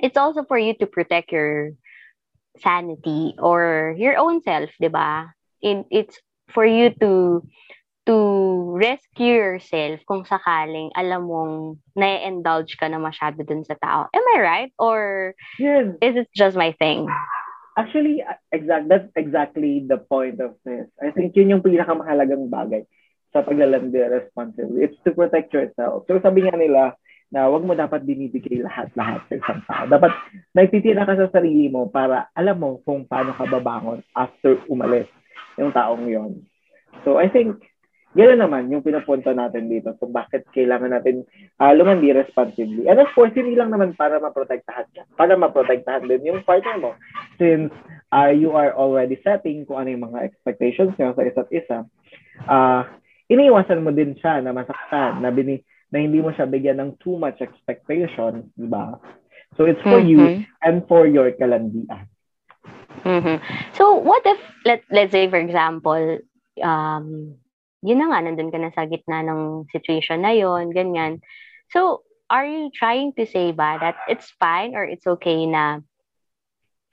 it's 0.00 0.17
also 0.17 0.45
for 0.45 0.61
you 0.61 0.77
to 0.81 0.89
protect 0.89 1.33
your 1.33 1.73
sanity 2.61 3.37
or 3.41 3.93
your 3.97 4.17
own 4.17 4.41
self, 4.45 4.69
'di 4.81 4.89
ba? 4.93 5.33
it's 5.65 6.17
for 6.53 6.65
you 6.65 6.89
to 7.00 7.45
to 8.11 8.19
rescue 8.75 9.38
yourself 9.38 10.02
kung 10.02 10.26
sakaling 10.26 10.90
alam 10.99 11.31
mong 11.31 11.55
na-indulge 11.95 12.75
ka 12.75 12.90
na 12.90 12.99
masyado 12.99 13.47
dun 13.47 13.62
sa 13.62 13.79
tao. 13.79 14.11
Am 14.11 14.26
I 14.35 14.38
right? 14.43 14.73
Or 14.83 15.31
yes. 15.62 15.95
is 16.02 16.26
it 16.26 16.29
just 16.35 16.59
my 16.59 16.75
thing? 16.83 17.07
Actually, 17.79 18.26
exact 18.50 18.90
that's 18.90 19.07
exactly 19.14 19.87
the 19.87 20.02
point 20.02 20.43
of 20.43 20.59
this. 20.67 20.90
I 20.99 21.14
think 21.14 21.38
yun 21.38 21.55
yung 21.55 21.62
pinakamahalagang 21.62 22.50
bagay 22.50 22.83
sa 23.31 23.47
paglalandi 23.47 24.02
responsibly. 24.11 24.90
It's 24.90 24.99
to 25.07 25.14
protect 25.14 25.55
yourself. 25.55 26.11
So 26.11 26.19
sabi 26.19 26.50
nga 26.50 26.59
nila 26.59 26.99
na 27.31 27.47
wag 27.47 27.62
mo 27.62 27.79
dapat 27.79 28.02
binibigay 28.02 28.59
lahat-lahat 28.67 29.23
sa 29.31 29.35
isang 29.38 29.62
tao. 29.71 29.87
Dapat 29.87 30.11
nagtitira 30.50 31.07
ka 31.07 31.14
sa 31.14 31.31
sarili 31.31 31.71
mo 31.71 31.87
para 31.87 32.26
alam 32.35 32.59
mo 32.59 32.83
kung 32.83 33.07
paano 33.07 33.38
ka 33.38 33.47
babangon 33.47 34.02
after 34.19 34.59
umalis 34.67 35.07
yung 35.55 35.71
taong 35.71 36.11
yon. 36.11 36.43
So 37.07 37.23
I 37.23 37.31
think 37.31 37.70
Gano'n 38.11 38.43
naman 38.43 38.67
yung 38.75 38.83
pinapunta 38.83 39.31
natin 39.31 39.71
dito 39.71 39.95
kung 40.02 40.11
bakit 40.11 40.43
kailangan 40.50 40.99
natin 40.99 41.23
uh, 41.62 41.71
lumandi 41.71 42.11
responsibly. 42.11 42.90
And 42.90 42.99
of 42.99 43.07
course, 43.14 43.31
hindi 43.38 43.55
lang 43.55 43.71
naman 43.71 43.95
para 43.95 44.19
maprotektahan 44.19 44.90
ka. 44.90 45.07
Para 45.14 45.38
maprotektahan 45.38 46.11
din 46.11 46.26
yung 46.26 46.43
partner 46.43 46.75
mo. 46.83 46.90
Since 47.38 47.71
uh, 48.11 48.35
you 48.35 48.50
are 48.59 48.75
already 48.75 49.14
setting 49.23 49.62
kung 49.62 49.87
ano 49.87 49.95
yung 49.95 50.11
mga 50.11 50.26
expectations 50.26 50.90
nyo 50.99 51.14
sa 51.14 51.23
isa't 51.23 51.50
isa, 51.55 51.79
uh, 52.50 52.83
iniiwasan 53.31 53.87
mo 53.87 53.95
din 53.95 54.19
siya 54.19 54.43
na 54.43 54.50
masaktan, 54.50 55.23
na, 55.23 55.31
bini, 55.31 55.62
na 55.95 56.02
hindi 56.02 56.19
mo 56.19 56.35
siya 56.35 56.50
bigyan 56.50 56.83
ng 56.83 56.90
too 56.99 57.14
much 57.14 57.38
expectations, 57.38 58.43
di 58.59 58.67
ba? 58.67 58.99
So 59.55 59.71
it's 59.71 59.83
for 59.87 60.02
mm-hmm. 60.02 60.11
you 60.11 60.23
and 60.67 60.83
for 60.90 61.07
your 61.07 61.31
kalandian. 61.38 62.11
Mm-hmm. 63.07 63.38
So 63.79 64.02
what 64.02 64.26
if, 64.26 64.38
let, 64.67 64.83
let's 64.90 65.14
say 65.14 65.31
for 65.31 65.38
example, 65.38 66.19
um, 66.59 67.38
yun 67.80 67.99
na 67.99 68.12
nga, 68.12 68.20
nandun 68.25 68.52
ka 68.52 68.58
na 68.60 68.72
sa 68.72 68.84
gitna 68.84 69.25
ng 69.25 69.68
situation 69.72 70.20
na 70.20 70.37
yon 70.37 70.72
ganyan. 70.72 71.25
So, 71.72 72.04
are 72.30 72.46
you 72.46 72.70
trying 72.70 73.12
to 73.18 73.26
say 73.26 73.50
ba 73.50 73.80
that 73.80 73.96
it's 74.06 74.30
fine 74.38 74.78
or 74.78 74.87
it's 74.87 75.06
okay 75.06 75.46
na 75.46 75.82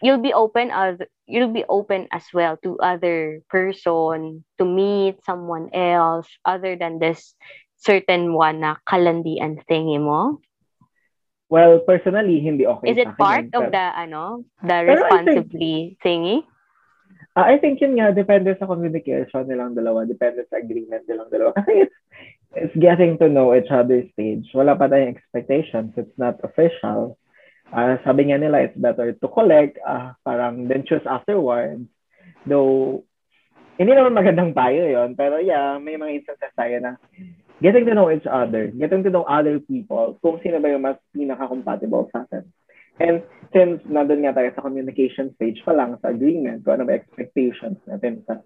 you'll 0.01 0.21
be 0.21 0.33
open 0.33 0.69
as 0.71 0.97
you'll 1.29 1.53
be 1.53 1.65
open 1.69 2.07
as 2.11 2.25
well 2.33 2.57
to 2.63 2.79
other 2.79 3.41
person 3.49 4.43
to 4.57 4.63
meet 4.65 5.21
someone 5.25 5.69
else 5.73 6.27
other 6.45 6.75
than 6.75 6.97
this 6.97 7.35
certain 7.77 8.33
one 8.33 8.61
na 8.61 8.81
kalandian 8.87 9.61
thingy 9.69 10.01
mo? 10.01 10.41
Well, 11.47 11.79
personally, 11.79 12.43
hindi 12.43 12.67
okay. 12.67 12.91
Is 12.91 12.99
it 12.99 13.15
part 13.15 13.47
of 13.55 13.71
the 13.71 13.85
ano, 13.95 14.43
the 14.59 14.83
responsibly 14.83 15.95
think, 15.95 16.03
thingy? 16.03 16.37
Uh, 17.37 17.45
I 17.53 17.61
think 17.61 17.77
yun 17.77 18.01
nga, 18.01 18.09
depende 18.09 18.57
sa 18.57 18.65
communication 18.65 19.45
nilang 19.45 19.77
dalawa, 19.77 20.09
depende 20.09 20.41
sa 20.49 20.57
agreement 20.57 21.05
nilang 21.05 21.29
dalawa. 21.29 21.53
Kasi 21.53 21.85
it's, 21.85 21.97
it's 22.57 22.77
getting 22.81 23.13
to 23.21 23.29
know 23.29 23.53
each 23.53 23.69
other's 23.69 24.09
stage. 24.17 24.49
Wala 24.57 24.73
pa 24.73 24.89
tayong 24.89 25.13
expectations. 25.13 25.93
It's 26.01 26.17
not 26.17 26.41
official. 26.41 27.13
Uh, 27.69 28.01
sabi 28.01 28.33
nga 28.33 28.41
nila, 28.41 28.65
it's 28.65 28.79
better 28.81 29.13
to 29.13 29.27
collect, 29.29 29.77
uh, 29.85 30.17
parang 30.25 30.65
then 30.65 30.81
choose 30.89 31.05
afterwards. 31.05 31.85
Though, 32.49 33.05
hindi 33.77 33.93
naman 33.93 34.17
magandang 34.17 34.57
payo 34.57 34.89
yon 34.89 35.13
Pero 35.13 35.37
yeah, 35.37 35.77
may 35.77 35.93
mga 35.93 36.25
instances 36.25 36.49
tayo 36.57 36.81
na 36.81 36.97
getting 37.61 37.85
to 37.85 37.93
know 37.93 38.09
each 38.09 38.25
other, 38.25 38.73
getting 38.73 39.05
to 39.05 39.13
know 39.13 39.29
other 39.29 39.61
people, 39.61 40.17
kung 40.25 40.41
sino 40.41 40.57
ba 40.57 40.73
yung 40.73 40.81
mas 40.81 40.97
pinaka-compatible 41.13 42.09
sa 42.09 42.25
atin. 42.25 42.49
And 42.97 43.21
since 43.53 43.81
nandun 43.85 44.25
nga 44.25 44.33
tayo 44.33 44.49
sa 44.53 44.65
communication 44.65 45.33
stage 45.37 45.61
pa 45.61 45.73
lang 45.73 45.95
sa 46.01 46.11
agreement, 46.11 46.65
kung 46.65 46.81
ano 46.81 46.89
ba 46.89 46.97
expectations 46.97 47.77
natin 47.85 48.25
sa 48.25 48.41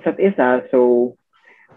isa't 0.00 0.18
isa, 0.22 0.64
so 0.70 1.12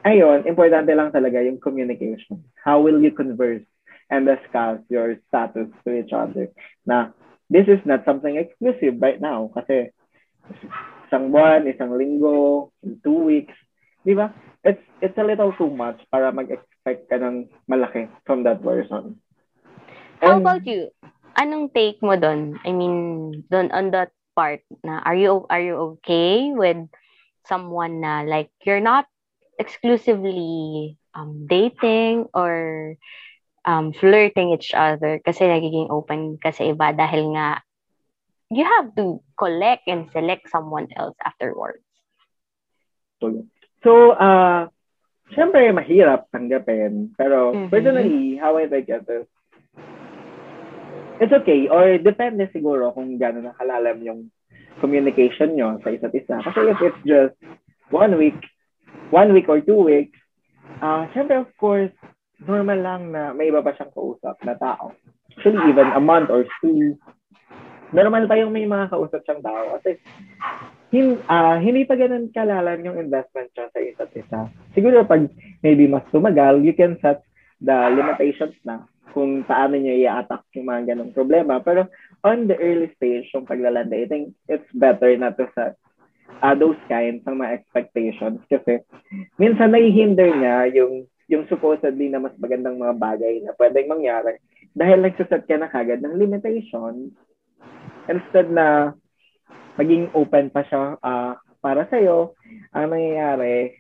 ayun, 0.06 0.46
importante 0.46 0.94
lang 0.94 1.10
talaga 1.10 1.42
yung 1.42 1.60
communication. 1.60 2.44
How 2.62 2.80
will 2.80 3.02
you 3.02 3.12
converse 3.12 3.66
and 4.14 4.30
discuss 4.30 4.80
your 4.88 5.18
status 5.28 5.68
to 5.84 5.90
each 5.92 6.14
other? 6.14 6.54
Na 6.86 7.12
this 7.50 7.66
is 7.66 7.82
not 7.84 8.06
something 8.06 8.38
exclusive 8.38 9.02
right 9.02 9.20
now 9.20 9.50
kasi 9.58 9.90
isang 11.08 11.30
buwan, 11.34 11.70
isang 11.70 11.94
linggo, 11.94 12.70
two 13.06 13.20
weeks, 13.26 13.56
di 14.02 14.18
ba? 14.18 14.34
It's, 14.64 14.82
it's 15.04 15.18
a 15.20 15.28
little 15.28 15.52
too 15.60 15.70
much 15.70 16.00
para 16.08 16.32
mag-expect 16.32 17.10
ka 17.12 17.20
ng 17.20 17.52
malaki 17.68 18.08
from 18.24 18.44
that 18.48 18.64
person. 18.64 19.20
And, 20.24 20.40
How 20.40 20.40
about 20.40 20.64
you? 20.66 20.90
Anong 21.38 21.74
take 21.74 22.02
mo 22.02 22.16
doon? 22.16 22.60
I 22.66 22.72
mean, 22.72 22.96
doon 23.50 23.70
on 23.72 23.92
that 23.92 24.12
part 24.34 24.66
na 24.82 25.02
are 25.06 25.16
you 25.16 25.46
are 25.50 25.62
you 25.62 25.98
okay 25.98 26.52
with 26.54 26.90
someone 27.46 28.02
na 28.02 28.26
like 28.26 28.50
you're 28.66 28.84
not 28.84 29.06
exclusively 29.62 30.98
um, 31.14 31.46
dating 31.46 32.26
or 32.34 32.96
um, 33.66 33.94
flirting 33.94 34.52
each 34.58 34.74
other 34.74 35.22
kasi 35.22 35.46
nagiging 35.46 35.94
open 35.94 36.42
kasi 36.42 36.74
iba 36.74 36.92
dahil 36.92 37.38
nga 37.38 37.62
you 38.54 38.66
have 38.66 38.94
to 38.98 39.22
collect 39.38 39.86
and 39.90 40.10
select 40.14 40.50
someone 40.50 40.90
else 40.98 41.18
afterwards. 41.26 41.82
So, 43.82 44.14
uh, 44.14 44.68
syempre 45.34 45.74
mahirap 45.74 46.30
tanggapin. 46.30 47.16
Pero 47.18 47.52
mm-hmm. 47.52 47.70
personally, 47.74 48.38
how 48.38 48.58
I 48.60 48.70
take 48.70 48.90
it 48.90 49.08
is, 49.10 49.28
it's 51.20 51.34
okay. 51.34 51.70
Or 51.70 51.98
depende 52.00 52.50
siguro 52.50 52.94
kung 52.94 53.18
gano'n 53.18 53.54
nakalalam 53.54 53.98
yung 54.02 54.20
communication 54.82 55.54
nyo 55.54 55.78
sa 55.86 55.94
isa't 55.94 56.14
isa. 56.16 56.42
Kasi 56.42 56.60
if 56.74 56.80
it's 56.82 57.02
just 57.06 57.38
one 57.94 58.18
week, 58.18 58.38
one 59.14 59.34
week 59.34 59.50
or 59.50 59.62
two 59.62 59.78
weeks, 59.78 60.18
uh, 60.82 61.06
syempre 61.14 61.38
of 61.38 61.50
course, 61.62 61.94
normal 62.44 62.80
lang 62.82 63.14
na 63.14 63.32
may 63.32 63.54
iba 63.54 63.62
pa 63.62 63.76
siyang 63.78 63.94
kausap 63.94 64.36
na 64.42 64.58
tao. 64.58 64.96
Actually, 65.34 65.62
even 65.70 65.90
a 65.94 66.02
month 66.02 66.30
or 66.30 66.46
two, 66.62 66.98
normal 67.94 68.26
pa 68.26 68.38
yung 68.38 68.54
may 68.54 68.66
mga 68.66 68.90
kausap 68.90 69.22
siyang 69.26 69.46
tao. 69.46 69.78
Kasi 69.78 70.02
hin, 70.94 71.22
uh, 71.30 71.58
hindi 71.62 71.86
pa 71.86 71.98
ganun 71.98 72.30
kalalam 72.34 72.82
yung 72.86 72.98
investment 72.98 73.50
siya 73.54 73.70
sa 73.70 73.80
isa't 73.82 74.14
isa. 74.14 74.40
Siguro 74.74 75.06
pag 75.06 75.26
maybe 75.62 75.90
mas 75.90 76.06
tumagal, 76.10 76.62
you 76.62 76.74
can 76.74 76.98
set 77.02 77.22
the 77.64 77.78
limitations 77.94 78.58
na 78.68 78.86
kung 79.14 79.46
paano 79.46 79.78
nyo 79.78 79.94
i-attack 79.94 80.50
yung 80.58 80.68
mga 80.68 80.94
ganong 80.94 81.14
problema. 81.14 81.62
Pero 81.62 81.88
on 82.26 82.50
the 82.50 82.58
early 82.58 82.90
stage, 82.98 83.30
yung 83.32 83.46
paglalanda, 83.48 83.94
I 83.94 84.10
think 84.10 84.34
it's 84.50 84.68
better 84.74 85.14
na 85.16 85.32
to 85.38 85.46
set 85.54 85.78
uh, 86.42 86.56
those 86.58 86.80
kinds 86.90 87.22
ng 87.24 87.38
mga 87.38 87.54
expectations 87.62 88.42
kasi 88.50 88.82
minsan 89.38 89.72
naihinder 89.72 90.34
niya 90.34 90.68
yung 90.74 91.06
yung 91.32 91.48
supposedly 91.48 92.12
na 92.12 92.20
mas 92.20 92.36
magandang 92.36 92.76
mga 92.76 92.96
bagay 93.00 93.40
na 93.42 93.56
pwedeng 93.56 93.88
mangyari 93.88 94.42
dahil 94.76 95.00
nagsaset 95.00 95.46
ka 95.46 95.56
na 95.56 95.72
kagad 95.72 96.04
ng 96.04 96.20
limitations 96.20 97.16
instead 98.12 98.52
na 98.52 98.92
maging 99.80 100.12
open 100.14 100.52
pa 100.52 100.62
siya 100.68 101.00
uh, 101.00 101.34
para 101.64 101.88
sa'yo, 101.88 102.36
ang 102.76 102.92
nangyayari, 102.92 103.80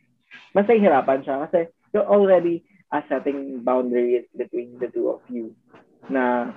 mas 0.55 0.63
nahihirapan 0.63 1.21
siya 1.21 1.35
kasi 1.45 1.67
you're 1.91 2.07
already 2.07 2.63
uh, 2.93 3.01
setting 3.09 3.65
boundaries 3.65 4.29
between 4.37 4.77
the 4.77 4.87
two 4.93 5.09
of 5.09 5.21
you 5.27 5.57
na 6.13 6.53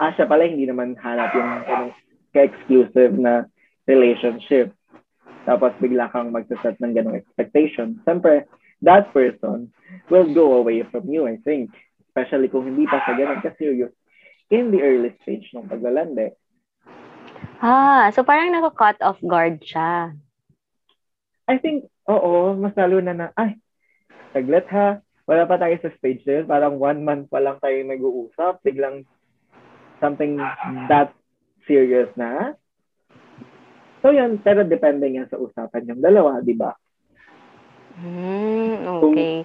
ah, 0.00 0.10
siya 0.16 0.24
pala 0.24 0.48
hindi 0.48 0.64
naman 0.64 0.96
hanap 0.96 1.36
yung 1.36 1.52
ano, 1.68 1.84
ka-exclusive 2.32 3.14
na 3.20 3.44
relationship. 3.84 4.72
Tapos 5.44 5.76
bigla 5.80 6.08
kang 6.08 6.32
magsaset 6.32 6.80
ng 6.80 6.92
ganong 6.96 7.20
expectation. 7.20 8.00
Siyempre, 8.04 8.48
that 8.80 9.12
person 9.12 9.68
will 10.08 10.28
go 10.32 10.56
away 10.60 10.84
from 10.88 11.08
you, 11.08 11.28
I 11.28 11.40
think. 11.44 11.72
Especially 12.12 12.48
kung 12.48 12.68
hindi 12.68 12.88
pa 12.88 13.04
sa 13.04 13.16
ganun 13.16 13.44
ka-serious 13.44 13.92
in 14.48 14.72
the 14.72 14.80
early 14.80 15.12
stage 15.24 15.52
ng 15.52 15.68
paglalande. 15.68 16.36
Ah, 17.60 18.08
so 18.14 18.24
parang 18.24 18.54
naka-cut 18.54 19.00
off 19.04 19.20
guard 19.20 19.60
siya. 19.60 20.14
I 21.48 21.56
think, 21.56 21.88
oo, 22.04 22.52
mas 22.60 22.76
lalo 22.76 23.00
na 23.00 23.14
na, 23.16 23.26
ay, 23.34 23.56
saglit 24.36 24.68
ha, 24.68 25.00
wala 25.28 25.44
pa 25.44 25.60
tayo 25.60 25.76
sa 25.84 25.92
stage 26.00 26.24
na 26.24 26.40
yun. 26.40 26.46
Parang 26.48 26.80
one 26.80 27.04
month 27.04 27.28
pa 27.28 27.36
lang 27.36 27.60
tayo 27.60 27.76
nag-uusap. 27.84 28.64
Biglang 28.64 29.04
something 30.00 30.40
that 30.88 31.12
serious 31.68 32.08
na. 32.16 32.56
So 34.00 34.16
yun, 34.16 34.40
pero 34.40 34.64
depende 34.64 35.04
nga 35.12 35.28
sa 35.28 35.36
usapan 35.36 35.92
yung 35.92 36.00
dalawa, 36.00 36.40
di 36.40 36.56
ba? 36.56 36.72
Mm, 38.00 38.74
okay. 38.88 39.44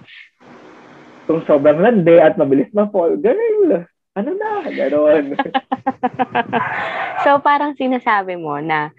kung 1.28 1.40
sobrang 1.44 1.84
lande 1.84 2.16
at 2.16 2.40
mabilis 2.40 2.72
ma-fall, 2.72 3.20
ganun. 3.20 3.84
Ano 4.14 4.30
na? 4.38 4.62
Ganon. 4.70 5.34
so 7.26 7.42
parang 7.42 7.74
sinasabi 7.74 8.38
mo 8.38 8.62
na 8.62 8.94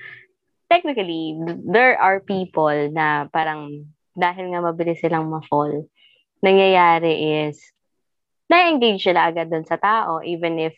technically, 0.67 1.39
there 1.63 1.95
are 1.95 2.19
people 2.19 2.75
na 2.91 3.31
parang 3.31 3.87
dahil 4.11 4.51
nga 4.51 4.59
mabilis 4.59 4.99
silang 4.99 5.31
ma-fall, 5.31 5.87
nangyayari 6.45 7.49
is 7.49 7.57
na-engage 8.45 9.01
sila 9.01 9.33
agad 9.33 9.49
dun 9.49 9.65
sa 9.65 9.81
tao 9.81 10.21
even 10.21 10.61
if 10.61 10.77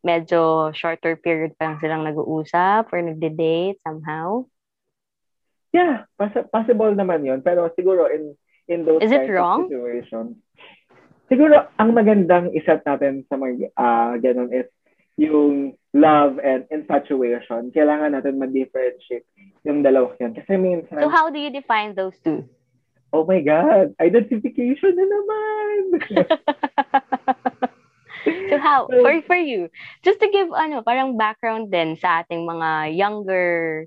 medyo 0.00 0.72
shorter 0.72 1.14
period 1.14 1.52
pa 1.60 1.68
lang 1.68 1.76
silang 1.78 2.02
nag-uusap 2.08 2.88
or 2.88 2.98
nagde-date 3.04 3.78
somehow? 3.84 4.42
Yeah, 5.72 6.08
poss- 6.16 6.48
possible 6.52 6.92
naman 6.92 7.24
yon 7.24 7.40
Pero 7.44 7.68
siguro 7.72 8.08
in 8.08 8.36
in 8.68 8.84
those 8.88 9.04
Is 9.04 9.12
it 9.12 9.28
wrong? 9.28 9.68
situations, 9.68 10.36
siguro 11.28 11.68
ang 11.80 11.96
magandang 11.96 12.52
iset 12.52 12.84
natin 12.84 13.24
sa 13.28 13.36
mga 13.40 13.72
uh, 13.76 14.16
ganun 14.20 14.52
is 14.52 14.68
yung 15.16 15.76
love 15.92 16.40
and 16.40 16.64
infatuation. 16.72 17.68
Kailangan 17.72 18.16
natin 18.16 18.40
ma-differentiate 18.40 19.28
yung 19.64 19.84
dalawa 19.84 20.16
yan. 20.16 20.32
Kasi 20.32 20.56
minsan... 20.56 21.04
So 21.04 21.12
how 21.12 21.28
do 21.28 21.36
you 21.36 21.52
define 21.52 21.92
those 21.92 22.16
two? 22.24 22.48
Oh 23.12 23.28
my 23.28 23.44
God! 23.44 23.92
Identification 24.00 24.96
na 24.96 25.04
naman! 25.04 25.80
so 28.48 28.56
how 28.58 28.86
for 28.88 29.14
for 29.26 29.36
you 29.36 29.68
just 30.06 30.20
to 30.22 30.30
give 30.30 30.48
ano 30.54 30.80
parang 30.80 31.18
background 31.18 31.68
din 31.74 31.98
sa 31.98 32.22
ating 32.22 32.46
mga 32.46 32.94
younger 32.94 33.84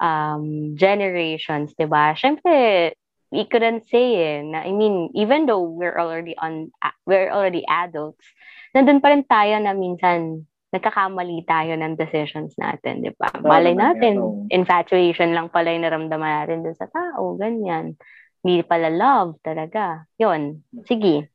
um 0.00 0.72
generations 0.74 1.76
'di 1.76 1.84
ba 1.84 2.16
syempre 2.16 2.90
we 3.28 3.44
couldn't 3.44 3.84
say 3.90 4.38
eh, 4.38 4.40
na, 4.40 4.64
I 4.64 4.72
mean 4.72 5.12
even 5.12 5.44
though 5.44 5.62
we're 5.62 5.98
already 6.00 6.32
on 6.40 6.72
we're 7.04 7.28
already 7.28 7.66
adults 7.68 8.24
nandun 8.72 9.04
pa 9.04 9.12
rin 9.12 9.24
tayo 9.28 9.60
na 9.60 9.76
minsan 9.76 10.48
nagkakamali 10.74 11.46
tayo 11.46 11.78
ng 11.78 11.94
decisions 11.94 12.58
natin, 12.58 13.06
di 13.06 13.14
ba? 13.14 13.30
Malay 13.38 13.78
natin, 13.78 14.18
infatuation 14.50 15.30
lang 15.30 15.46
pala 15.46 15.70
yung 15.70 15.86
naramdaman 15.86 16.42
natin 16.42 16.66
dun 16.66 16.74
sa 16.74 16.90
tao, 16.90 17.38
ganyan. 17.38 17.94
Hindi 18.44 18.60
pala 18.68 18.92
love 18.92 19.40
talaga. 19.40 20.04
Yun, 20.20 20.60
sige 20.84 21.32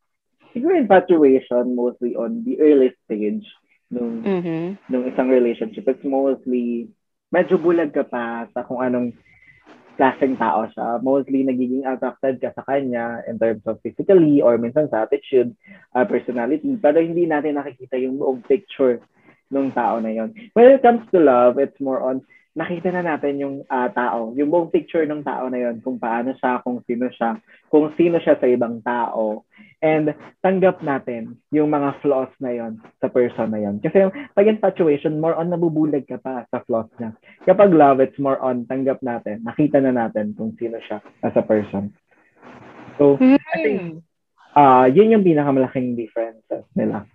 siguro 0.54 0.78
infatuation 0.78 1.76
mostly 1.76 2.16
on 2.16 2.44
the 2.46 2.60
early 2.60 2.94
stage 3.06 3.46
nung, 3.90 4.22
mm-hmm. 4.22 4.78
nung 4.90 5.06
isang 5.10 5.30
relationship. 5.30 5.86
It's 5.88 6.06
mostly, 6.06 6.90
medyo 7.34 7.58
bulag 7.58 7.94
ka 7.94 8.06
pa 8.06 8.50
sa 8.54 8.66
kung 8.66 8.82
anong 8.82 9.14
klaseng 9.98 10.40
tao 10.40 10.70
siya. 10.72 11.02
Mostly 11.02 11.44
nagiging 11.44 11.86
attracted 11.86 12.40
ka 12.42 12.54
sa 12.56 12.64
kanya 12.66 13.26
in 13.28 13.38
terms 13.38 13.66
of 13.66 13.82
physically 13.82 14.42
or 14.42 14.58
minsan 14.58 14.88
sa 14.90 15.06
attitude, 15.06 15.54
uh, 15.94 16.06
personality. 16.06 16.78
Pero 16.80 17.02
hindi 17.02 17.26
natin 17.26 17.60
nakikita 17.60 18.00
yung 18.00 18.18
buong 18.22 18.42
picture 18.46 19.02
ng 19.50 19.74
tao 19.74 19.98
na 19.98 20.14
yon. 20.14 20.30
When 20.54 20.70
it 20.70 20.86
comes 20.86 21.04
to 21.10 21.18
love, 21.20 21.58
it's 21.58 21.78
more 21.82 22.06
on 22.06 22.22
nakita 22.60 22.92
na 22.92 23.16
natin 23.16 23.40
yung 23.40 23.56
uh, 23.64 23.88
tao, 23.96 24.36
yung 24.36 24.52
buong 24.52 24.68
picture 24.68 25.08
ng 25.08 25.24
tao 25.24 25.48
na 25.48 25.64
yon, 25.64 25.80
kung 25.80 25.96
paano 25.96 26.36
siya, 26.36 26.60
kung 26.60 26.84
sino 26.84 27.08
siya, 27.08 27.40
kung 27.72 27.96
sino 27.96 28.20
siya 28.20 28.36
sa 28.36 28.48
ibang 28.52 28.84
tao. 28.84 29.48
And 29.80 30.12
tanggap 30.44 30.84
natin 30.84 31.40
yung 31.56 31.72
mga 31.72 32.04
flaws 32.04 32.28
na 32.44 32.52
yon 32.52 32.84
sa 33.00 33.08
person 33.08 33.56
na 33.56 33.64
yon. 33.64 33.80
Kasi 33.80 34.04
yung 34.04 34.12
pag 34.36 34.52
infatuation, 34.52 35.24
more 35.24 35.40
on 35.40 35.48
nabubulag 35.48 36.04
ka 36.04 36.20
pa 36.20 36.44
sa 36.52 36.60
flaws 36.68 36.92
niya. 37.00 37.16
Kapag 37.48 37.72
love, 37.72 38.04
it's 38.04 38.20
more 38.20 38.36
on 38.44 38.68
tanggap 38.68 39.00
natin, 39.00 39.40
nakita 39.48 39.80
na 39.80 39.96
natin 39.96 40.36
kung 40.36 40.52
sino 40.60 40.84
siya 40.84 41.00
as 41.24 41.32
a 41.40 41.46
person. 41.48 41.96
So. 43.00 43.16
I 43.24 43.64
think, 43.64 44.04
uh, 44.52 44.92
yun 44.92 45.16
yung 45.16 45.24
pinakamalaking 45.24 45.96
differences 45.96 46.68
nila. 46.76 47.08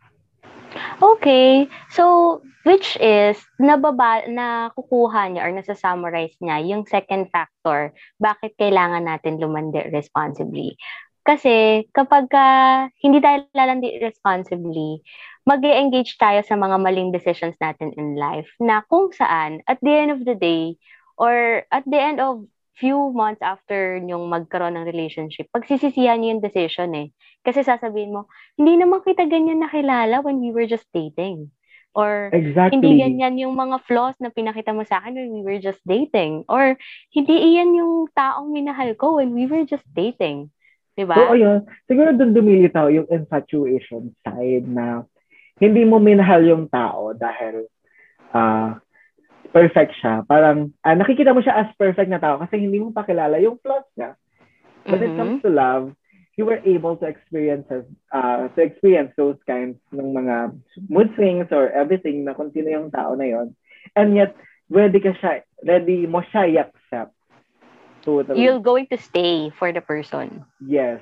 Okay. 1.02 1.68
So, 1.90 2.40
which 2.64 2.96
is, 2.98 3.38
nababa, 3.60 4.26
na 4.26 4.70
kukuha 4.72 5.30
niya 5.30 5.46
or 5.46 5.52
nasa-summarize 5.52 6.34
niya 6.40 6.64
yung 6.64 6.88
second 6.88 7.28
factor, 7.30 7.92
bakit 8.18 8.56
kailangan 8.58 9.04
natin 9.06 9.38
lumandi 9.38 9.92
responsibly. 9.92 10.74
Kasi 11.24 11.88
kapag 11.96 12.28
uh, 12.36 12.92
hindi 13.00 13.20
tayo 13.24 13.48
lalandi 13.56 13.96
responsibly, 13.96 15.00
mag 15.48 15.64
engage 15.64 16.20
tayo 16.20 16.44
sa 16.44 16.56
mga 16.56 16.76
maling 16.80 17.16
decisions 17.16 17.56
natin 17.60 17.96
in 17.96 18.16
life 18.16 18.48
na 18.60 18.84
kung 18.92 19.08
saan, 19.12 19.64
at 19.64 19.80
the 19.80 19.92
end 19.92 20.12
of 20.12 20.20
the 20.28 20.36
day, 20.36 20.76
or 21.16 21.64
at 21.72 21.84
the 21.88 21.96
end 21.96 22.20
of 22.20 22.44
few 22.78 23.14
months 23.14 23.42
after 23.42 23.98
yung 24.02 24.26
magkaroon 24.26 24.74
ng 24.74 24.88
relationship, 24.88 25.46
pagsisisihan 25.54 26.18
niyo 26.18 26.38
yung 26.38 26.44
decision 26.44 26.90
eh. 26.94 27.08
Kasi 27.46 27.62
sasabihin 27.62 28.14
mo, 28.14 28.26
hindi 28.58 28.80
naman 28.80 29.04
kita 29.06 29.30
ganyan 29.30 29.62
nakilala 29.62 30.24
when 30.24 30.42
we 30.42 30.50
were 30.50 30.66
just 30.66 30.86
dating. 30.90 31.54
Or 31.94 32.34
exactly. 32.34 32.82
hindi 32.82 32.90
ganyan 32.98 33.38
yung 33.38 33.54
mga 33.54 33.86
flaws 33.86 34.18
na 34.18 34.34
pinakita 34.34 34.74
mo 34.74 34.82
sa 34.82 34.98
akin 34.98 35.14
when 35.14 35.30
we 35.30 35.42
were 35.46 35.62
just 35.62 35.78
dating. 35.86 36.42
Or 36.50 36.74
hindi 37.14 37.54
iyan 37.54 37.78
yung 37.78 37.94
taong 38.10 38.50
minahal 38.50 38.98
ko 38.98 39.22
when 39.22 39.30
we 39.30 39.46
were 39.46 39.62
just 39.62 39.86
dating. 39.94 40.50
Diba? 40.98 41.14
Oo, 41.14 41.38
yun. 41.38 41.62
Siguro 41.86 42.10
doon 42.14 42.34
dumilitaw 42.34 42.90
yung 42.90 43.06
infatuation 43.10 44.14
side 44.26 44.66
na 44.66 45.06
hindi 45.62 45.86
mo 45.86 46.02
minahal 46.02 46.42
yung 46.42 46.66
tao 46.66 47.14
dahil 47.14 47.70
uh, 48.34 48.78
perfect 49.54 49.94
siya. 50.02 50.26
Parang, 50.26 50.74
uh, 50.82 50.96
nakikita 50.98 51.30
mo 51.30 51.38
siya 51.38 51.62
as 51.62 51.70
perfect 51.78 52.10
na 52.10 52.18
tao 52.18 52.42
kasi 52.42 52.58
hindi 52.58 52.82
mo 52.82 52.90
pa 52.90 53.06
kilala 53.06 53.38
yung 53.38 53.62
flaws 53.62 53.86
niya. 53.94 54.18
When 54.84 54.98
mm-hmm. 54.98 55.14
it 55.14 55.16
comes 55.16 55.38
to 55.46 55.50
love, 55.54 55.94
you 56.34 56.44
were 56.44 56.58
able 56.66 56.98
to 56.98 57.06
experience 57.06 57.70
uh, 57.70 58.50
to 58.50 58.60
experience 58.60 59.14
those 59.14 59.38
kinds 59.46 59.78
ng 59.94 60.10
mga 60.10 60.58
mood 60.90 61.14
swings 61.14 61.46
or 61.54 61.70
everything 61.70 62.26
na 62.26 62.34
kung 62.34 62.50
sino 62.50 62.66
yung 62.66 62.90
tao 62.90 63.14
na 63.14 63.30
yon. 63.30 63.54
And 63.94 64.18
yet, 64.18 64.34
ready 64.66 64.98
ka 64.98 65.14
siya, 65.14 65.46
ready 65.62 66.10
mo 66.10 66.26
siya 66.26 66.50
i-accept. 66.50 67.14
Totally. 68.02 68.42
You're 68.42 68.60
going 68.60 68.90
to 68.90 68.98
stay 68.98 69.48
for 69.54 69.72
the 69.72 69.80
person. 69.80 70.44
Yes. 70.60 71.00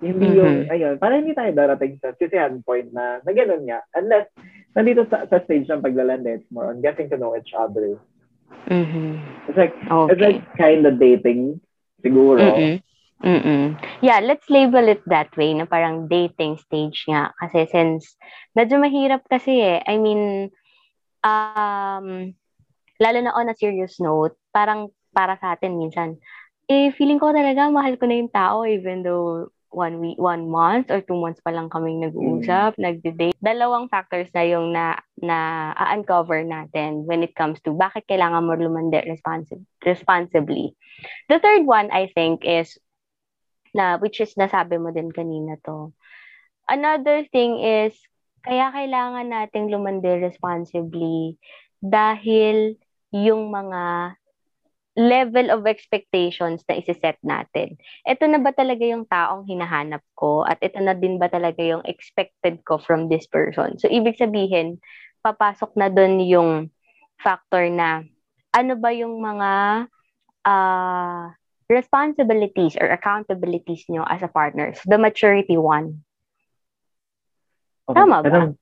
Hindi 0.00 0.32
mm-hmm. 0.32 0.40
yung, 0.40 0.56
ayun, 0.72 0.94
para 0.96 1.20
hindi 1.20 1.36
tayo 1.36 1.52
darating 1.52 2.00
sa 2.00 2.16
sisihan 2.16 2.64
point 2.64 2.88
na, 2.90 3.20
na 3.20 3.30
gano'n 3.36 3.68
nga. 3.68 3.84
Unless, 3.92 4.32
nandito 4.72 5.04
sa, 5.12 5.28
sa 5.28 5.44
stage 5.44 5.68
ng 5.68 5.84
paglalande, 5.84 6.40
it's 6.40 6.48
more 6.48 6.72
on 6.72 6.80
getting 6.80 7.12
to 7.12 7.20
know 7.20 7.36
each 7.36 7.52
other. 7.52 8.00
Mm-hmm. 8.72 9.20
It's 9.52 9.60
like, 9.60 9.76
okay. 9.76 10.08
it's 10.08 10.24
like 10.24 10.40
kind 10.56 10.88
of 10.88 10.96
dating, 10.96 11.60
siguro. 12.00 12.40
Mm-hmm. 12.40 12.76
Mm-mm. 13.20 13.76
Yeah, 14.00 14.24
let's 14.24 14.48
label 14.48 14.88
it 14.88 15.04
that 15.04 15.28
way, 15.36 15.52
na 15.52 15.68
parang 15.68 16.08
dating 16.08 16.56
stage 16.56 17.04
nga. 17.04 17.36
Kasi 17.36 17.68
since, 17.68 18.16
medyo 18.56 18.80
mahirap 18.80 19.28
kasi 19.28 19.60
eh. 19.60 19.84
I 19.84 20.00
mean, 20.00 20.48
um, 21.20 22.32
lalo 22.96 23.18
na 23.20 23.36
on 23.36 23.52
a 23.52 23.56
serious 23.60 24.00
note, 24.00 24.40
parang 24.56 24.88
para 25.12 25.36
sa 25.36 25.52
atin 25.52 25.76
minsan, 25.76 26.16
eh, 26.70 26.88
feeling 26.96 27.20
ko 27.20 27.34
talaga 27.36 27.68
mahal 27.68 28.00
ko 28.00 28.08
na 28.08 28.16
yung 28.16 28.32
tao 28.32 28.64
even 28.64 29.04
though 29.04 29.52
one 29.70 30.02
week, 30.02 30.18
one 30.18 30.50
month 30.50 30.90
or 30.90 31.00
two 31.00 31.14
months 31.14 31.38
pa 31.40 31.54
lang 31.54 31.70
kaming 31.70 32.02
nag-uusap, 32.02 32.74
mm. 32.74 32.82
nagde-date. 32.82 33.38
Dalawang 33.38 33.86
factors 33.86 34.26
na 34.34 34.42
yung 34.42 34.74
na, 34.74 34.98
na 35.22 35.70
uncover 35.94 36.42
natin 36.42 37.06
when 37.06 37.22
it 37.22 37.32
comes 37.38 37.62
to 37.62 37.70
bakit 37.70 38.04
kailangan 38.10 38.44
mo 38.44 38.58
lumande 38.58 38.98
responsi- 39.06 39.64
responsibly. 39.86 40.74
The 41.30 41.38
third 41.38 41.64
one, 41.64 41.88
I 41.94 42.10
think, 42.12 42.42
is 42.42 42.76
na 43.70 44.02
which 44.02 44.18
is 44.18 44.34
nasabi 44.34 44.82
mo 44.82 44.90
din 44.90 45.14
kanina 45.14 45.54
to. 45.62 45.94
Another 46.66 47.22
thing 47.30 47.62
is 47.62 47.94
kaya 48.42 48.74
kailangan 48.74 49.30
nating 49.30 49.70
lumande 49.70 50.18
responsibly 50.18 51.38
dahil 51.78 52.74
yung 53.14 53.50
mga 53.54 54.14
level 55.00 55.48
of 55.48 55.64
expectations 55.64 56.60
na 56.68 56.76
isiset 56.76 57.16
natin. 57.24 57.80
Ito 58.04 58.28
na 58.28 58.36
ba 58.36 58.52
talaga 58.52 58.84
yung 58.84 59.08
taong 59.08 59.48
hinahanap 59.48 60.04
ko? 60.12 60.44
At 60.44 60.60
ito 60.60 60.76
na 60.84 60.92
din 60.92 61.16
ba 61.16 61.32
talaga 61.32 61.64
yung 61.64 61.80
expected 61.88 62.60
ko 62.68 62.76
from 62.76 63.08
this 63.08 63.24
person? 63.24 63.80
So, 63.80 63.88
ibig 63.88 64.20
sabihin, 64.20 64.76
papasok 65.24 65.72
na 65.80 65.88
dun 65.88 66.20
yung 66.20 66.68
factor 67.16 67.64
na 67.72 68.04
ano 68.52 68.76
ba 68.76 68.92
yung 68.92 69.24
mga 69.24 69.50
uh, 70.44 71.32
responsibilities 71.72 72.76
or 72.76 72.92
accountabilities 72.92 73.88
nyo 73.88 74.04
as 74.04 74.20
a 74.20 74.28
partner. 74.28 74.76
So, 74.76 74.84
the 74.84 75.00
maturity 75.00 75.56
one. 75.56 76.04
Okay. 77.88 78.04
Tama 78.04 78.20
ba? 78.20 78.52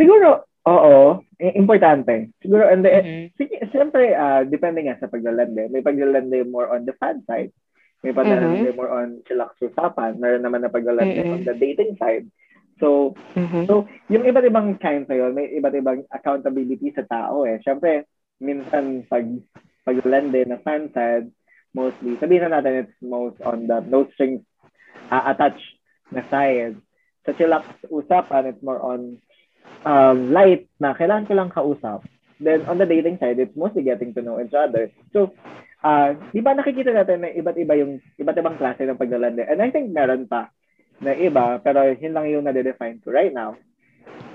siguro, 0.00 0.49
Oo, 0.70 1.26
importante. 1.42 2.30
Siguro, 2.38 2.70
and 2.70 2.86
the, 2.86 2.90
mm-hmm. 2.94 3.26
sige, 3.34 3.58
siyempre, 3.74 4.14
uh, 4.14 4.46
depende 4.46 4.86
nga 4.86 5.02
sa 5.02 5.10
paglalande. 5.10 5.66
May 5.66 5.82
paglalande 5.82 6.46
more 6.46 6.70
on 6.70 6.86
the 6.86 6.94
fan 6.94 7.26
side. 7.26 7.50
May 8.06 8.14
paglalande 8.14 8.70
mm-hmm. 8.70 8.78
more 8.78 8.94
on 8.94 9.18
chillax 9.26 9.58
usapan. 9.58 10.22
Meron 10.22 10.46
naman 10.46 10.62
na 10.62 10.70
paglalande 10.70 11.26
mm-hmm. 11.26 11.34
on 11.34 11.42
the 11.42 11.58
dating 11.58 11.98
side. 11.98 12.30
So, 12.78 13.18
mm-hmm. 13.34 13.66
so 13.66 13.90
yung 14.06 14.24
iba't 14.24 14.46
ibang 14.46 14.78
kinds 14.78 15.10
na 15.10 15.18
yun, 15.18 15.34
may 15.34 15.50
iba't 15.58 15.74
ibang 15.74 16.06
accountability 16.14 16.94
sa 16.94 17.04
tao 17.04 17.42
eh. 17.44 17.58
Siyempre, 17.66 18.06
minsan 18.38 19.04
pag 19.10 19.26
paglalande 19.82 20.46
na 20.46 20.62
fan 20.62 20.88
side, 20.94 21.28
mostly, 21.74 22.14
sabihin 22.22 22.46
na 22.46 22.62
natin 22.62 22.86
it's 22.86 22.96
most 23.02 23.42
on 23.42 23.66
the 23.66 23.82
no 23.90 24.06
strings 24.14 24.46
uh, 25.10 25.34
attached 25.34 25.76
na 26.14 26.22
side. 26.30 26.78
Sa 27.26 27.34
chillax 27.36 27.66
usapan, 27.90 28.54
it's 28.54 28.62
more 28.64 28.80
on 28.80 29.18
um, 29.84 30.32
light 30.32 30.68
na 30.80 30.92
kailangan 30.96 31.26
ko 31.28 31.32
lang 31.36 31.50
kausap. 31.52 32.00
Then 32.40 32.64
on 32.64 32.80
the 32.80 32.88
dating 32.88 33.20
side, 33.20 33.36
it's 33.36 33.56
mostly 33.56 33.84
getting 33.84 34.16
to 34.16 34.24
know 34.24 34.40
each 34.40 34.56
other. 34.56 34.88
So, 35.12 35.36
uh, 35.84 36.16
di 36.32 36.40
ba 36.40 36.56
nakikita 36.56 36.92
natin 36.92 37.20
na 37.20 37.30
iba't 37.36 37.56
iba 37.60 37.76
yung 37.76 38.00
iba't 38.16 38.40
ibang 38.40 38.56
klase 38.56 38.88
ng 38.88 38.96
paglalande. 38.96 39.44
And 39.44 39.60
I 39.60 39.68
think 39.68 39.92
meron 39.92 40.24
pa 40.24 40.48
na 41.04 41.12
iba, 41.16 41.60
pero 41.60 41.84
yun 41.92 42.16
lang 42.16 42.28
yung 42.32 42.44
nade-define 42.48 43.00
ko 43.04 43.12
right 43.12 43.32
now. 43.32 43.56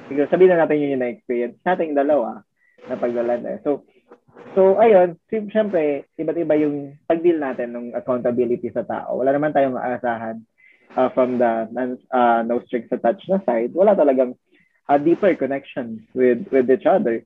Siguro 0.05 0.29
sabihin 0.29 0.53
na 0.53 0.65
natin 0.65 0.81
yun 0.81 0.93
yung 0.97 1.03
na-experience 1.05 1.57
nating 1.65 1.97
dalawa 1.97 2.45
na 2.85 2.97
paglalande. 2.97 3.61
So, 3.65 3.85
so 4.53 4.77
ayun, 4.77 5.17
siyempre, 5.29 6.05
iba't 6.17 6.37
iba 6.37 6.55
yung 6.61 6.97
pag-deal 7.09 7.41
natin 7.41 7.73
ng 7.73 7.87
accountability 7.97 8.69
sa 8.69 8.85
tao. 8.85 9.21
Wala 9.21 9.33
naman 9.33 9.53
tayong 9.53 9.77
aasahan 9.77 10.45
uh, 10.93 11.09
from 11.13 11.41
the 11.41 11.65
uh, 12.13 12.41
no 12.45 12.61
strings 12.69 12.89
attached 12.93 13.25
na 13.29 13.41
side. 13.45 13.73
Wala 13.73 13.97
talagang 13.97 14.37
a 14.89 14.99
deeper 14.99 15.33
connection 15.35 16.05
with 16.13 16.45
with 16.53 16.69
each 16.69 16.85
other. 16.85 17.25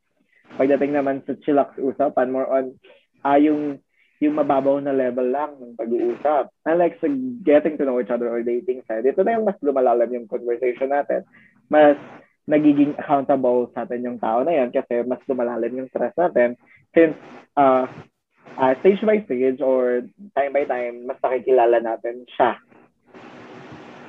Pagdating 0.55 0.95
naman 0.97 1.21
sa 1.27 1.37
chillax 1.45 1.77
usapan, 1.77 2.31
more 2.31 2.49
on 2.49 2.75
uh, 3.23 3.37
yung 3.37 3.79
yung 4.19 4.35
mababaw 4.35 4.83
na 4.83 4.91
level 4.91 5.31
lang 5.31 5.55
ng 5.59 5.79
pag-uusap. 5.79 6.51
Unlike 6.67 6.95
sa 6.99 7.07
getting 7.47 7.79
to 7.79 7.87
know 7.87 8.03
each 8.03 8.11
other 8.11 8.27
or 8.27 8.43
dating 8.43 8.83
side, 8.83 9.07
ito 9.07 9.23
na 9.23 9.39
yung 9.39 9.47
mas 9.47 9.55
lumalalim 9.63 10.11
yung 10.11 10.27
conversation 10.27 10.91
natin. 10.91 11.23
Mas 11.71 11.95
nagiging 12.43 12.99
accountable 12.99 13.71
sa 13.71 13.87
atin 13.87 14.03
yung 14.03 14.19
tao 14.19 14.43
na 14.43 14.59
yan 14.59 14.75
kasi 14.75 15.05
mas 15.07 15.21
lumalalim 15.29 15.85
yung 15.85 15.89
stress 15.93 16.11
natin 16.19 16.59
since 16.91 17.15
uh, 17.55 17.85
uh, 18.57 18.73
stage 18.81 18.99
by 19.05 19.21
stage 19.23 19.61
or 19.61 20.03
time 20.35 20.51
by 20.51 20.65
time, 20.65 21.05
mas 21.07 21.19
nakikilala 21.23 21.79
natin 21.79 22.25
siya. 22.35 22.59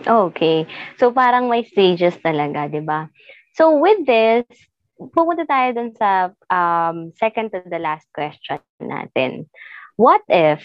Okay. 0.01 0.65
So 0.97 1.13
parang 1.13 1.53
may 1.53 1.69
stages 1.69 2.17
talaga, 2.25 2.67
'di 2.67 2.81
ba? 2.81 3.13
So 3.61 3.77
with 3.77 4.09
this, 4.09 4.49
pupunta 4.97 5.45
tayo 5.45 5.77
dun 5.77 5.93
sa 5.93 6.33
um, 6.49 7.13
second 7.21 7.53
to 7.53 7.61
the 7.69 7.77
last 7.77 8.09
question 8.17 8.65
natin. 8.81 9.53
What 10.01 10.25
if 10.33 10.65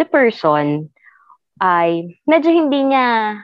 the 0.00 0.08
person 0.08 0.88
ay 1.60 2.16
medyo 2.24 2.48
hindi 2.48 2.88
niya 2.88 3.36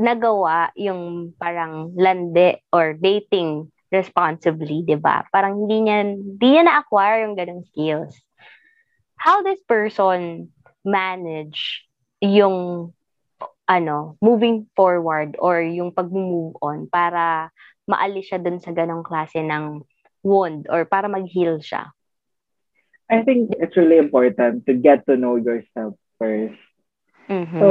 nagawa 0.00 0.72
yung 0.72 1.36
parang 1.36 1.92
lande 1.92 2.64
or 2.72 2.96
dating 2.96 3.68
responsibly, 3.92 4.88
'di 4.88 4.96
ba? 4.96 5.28
Parang 5.28 5.60
hindi 5.60 5.84
niya 5.84 6.08
hindi 6.08 6.48
niya 6.56 6.64
na-acquire 6.64 7.28
yung 7.28 7.36
ganung 7.36 7.68
skills. 7.68 8.16
How 9.20 9.44
this 9.44 9.60
person 9.68 10.48
manage 10.80 11.84
yung 12.24 12.88
ano, 13.68 14.16
moving 14.24 14.64
forward 14.72 15.36
or 15.36 15.60
yung 15.60 15.92
pag-move 15.92 16.56
on 16.64 16.88
para 16.88 17.52
maalis 17.90 18.30
siya 18.30 18.38
dun 18.38 18.62
sa 18.62 18.70
ganong 18.70 19.02
klase 19.02 19.42
ng 19.42 19.82
wound 20.22 20.70
or 20.70 20.86
para 20.86 21.10
mag-heal 21.10 21.58
siya? 21.58 21.90
I 23.10 23.26
think 23.26 23.50
it's 23.58 23.74
really 23.74 23.98
important 23.98 24.62
to 24.70 24.72
get 24.78 25.02
to 25.10 25.18
know 25.18 25.34
yourself 25.34 25.98
first. 26.14 26.54
Mm-hmm. 27.26 27.58
So, 27.58 27.66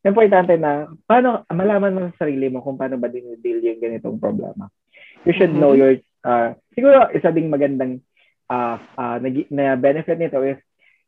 importante 0.00 0.56
na, 0.56 0.88
paano, 1.04 1.44
malaman 1.52 1.92
mo 1.92 2.00
sa 2.08 2.24
sarili 2.24 2.48
mo 2.48 2.64
kung 2.64 2.80
paano 2.80 2.96
ba 2.96 3.12
din-deal 3.12 3.60
yung 3.60 3.80
ganitong 3.84 4.16
problema. 4.16 4.72
You 5.28 5.36
should 5.36 5.52
mm-hmm. 5.52 5.60
know 5.60 5.76
your, 5.76 6.00
uh, 6.24 6.56
siguro 6.72 7.12
isa 7.12 7.28
ding 7.28 7.52
magandang 7.52 8.00
uh, 8.48 8.80
uh, 8.96 9.16
na, 9.20 9.28
na 9.52 9.64
benefit 9.76 10.16
nito 10.16 10.40
is 10.40 10.56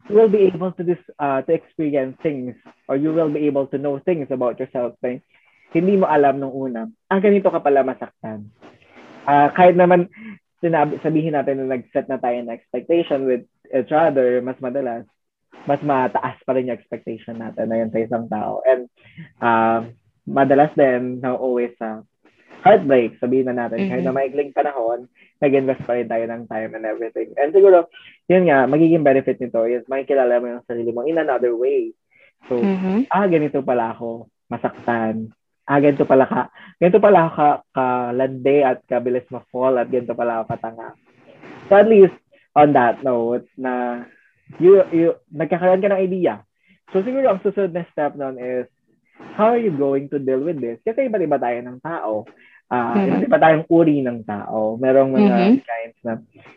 you 0.08 0.16
will 0.16 0.30
be 0.30 0.46
able 0.46 0.72
to 0.72 0.84
this 0.84 1.00
uh, 1.18 1.42
to 1.42 1.50
experience 1.52 2.16
things 2.22 2.54
or 2.88 2.96
you 2.96 3.12
will 3.12 3.28
be 3.28 3.46
able 3.46 3.66
to 3.68 3.78
know 3.78 3.98
things 3.98 4.28
about 4.30 4.60
yourself 4.60 4.94
na 5.02 5.18
hindi 5.76 6.00
mo 6.00 6.08
alam 6.08 6.40
nung 6.40 6.54
una, 6.56 6.88
ah, 7.12 7.20
ganito 7.20 7.52
ka 7.52 7.60
pala 7.60 7.84
masaktan. 7.84 8.48
Uh, 9.26 9.52
kahit 9.52 9.76
naman 9.76 10.08
sinabi, 10.64 10.96
sabihin 11.04 11.36
natin 11.36 11.60
na 11.60 11.76
nag-set 11.76 12.08
na 12.08 12.16
tayo 12.16 12.40
ng 12.40 12.54
expectation 12.54 13.28
with 13.28 13.44
each 13.68 13.92
other, 13.92 14.40
mas 14.40 14.56
madalas, 14.62 15.04
mas 15.68 15.82
mataas 15.84 16.38
pa 16.46 16.54
rin 16.56 16.70
yung 16.70 16.78
expectation 16.78 17.36
natin 17.36 17.68
na 17.68 17.78
yun 17.82 17.90
sa 17.92 18.00
isang 18.00 18.24
tao. 18.30 18.62
And 18.64 18.88
uh, 19.42 19.90
madalas 20.24 20.72
din 20.78 21.20
na 21.20 21.36
always 21.36 21.74
sa 21.76 22.00
uh, 22.00 22.06
heartbreak, 22.66 23.22
sabihin 23.22 23.46
na 23.46 23.54
natin, 23.54 23.78
mm-hmm. 23.78 23.90
kahit 23.94 24.04
na 24.06 24.16
maikling 24.16 24.50
panahon, 24.50 25.06
nag-invest 25.38 25.86
pa 25.86 25.94
rin 25.94 26.10
tayo 26.10 26.26
ng 26.26 26.50
time 26.50 26.74
and 26.74 26.82
everything. 26.82 27.30
And 27.38 27.54
siguro, 27.54 27.86
yun 28.26 28.50
nga, 28.50 28.66
magiging 28.66 29.06
benefit 29.06 29.38
nito 29.38 29.62
is 29.70 29.86
makikilala 29.86 30.42
mo 30.42 30.46
yung 30.50 30.66
sarili 30.66 30.90
mo 30.90 31.06
in 31.06 31.22
another 31.22 31.54
way. 31.54 31.94
So, 32.50 32.58
mm-hmm. 32.58 33.06
ah, 33.14 33.26
ganito 33.30 33.62
pala 33.62 33.94
ako, 33.94 34.26
masaktan 34.50 35.30
ah, 35.66 35.78
ganito 35.82 36.06
pala 36.06 36.24
ka, 36.24 36.42
ganito 36.78 37.02
pala 37.02 37.26
ka, 37.28 37.48
ka 37.74 37.86
lande 38.14 38.56
at 38.62 38.78
kabilis 38.86 39.26
ma-fall 39.34 39.82
at 39.82 39.90
ganito 39.90 40.14
pala 40.14 40.46
katanga. 40.46 40.94
So 41.66 41.74
at 41.74 41.90
least, 41.90 42.14
on 42.54 42.72
that 42.78 43.02
note, 43.02 43.50
na 43.58 44.06
you, 44.62 44.80
you, 44.94 45.18
nagkakaroon 45.34 45.82
ka 45.82 45.90
ng 45.90 46.04
idea. 46.06 46.46
So 46.94 47.02
siguro 47.02 47.26
ang 47.26 47.42
susunod 47.42 47.74
na 47.74 47.84
step 47.90 48.14
nun 48.14 48.38
is, 48.38 48.70
how 49.34 49.50
are 49.50 49.60
you 49.60 49.74
going 49.74 50.06
to 50.14 50.22
deal 50.22 50.40
with 50.40 50.62
this? 50.62 50.78
Kasi 50.86 51.10
iba-iba 51.10 51.36
tayo 51.36 51.58
ng 51.60 51.78
tao. 51.82 52.24
Uh, 52.66 52.94
mm-hmm. 52.94 53.26
Iba 53.26 53.38
tayong 53.42 53.66
uri 53.66 54.06
ng 54.06 54.22
tao. 54.22 54.78
Merong 54.78 55.10
mga 55.18 55.34
mm-hmm. 55.34 55.58
kinds 55.66 55.98
na 56.06 56.12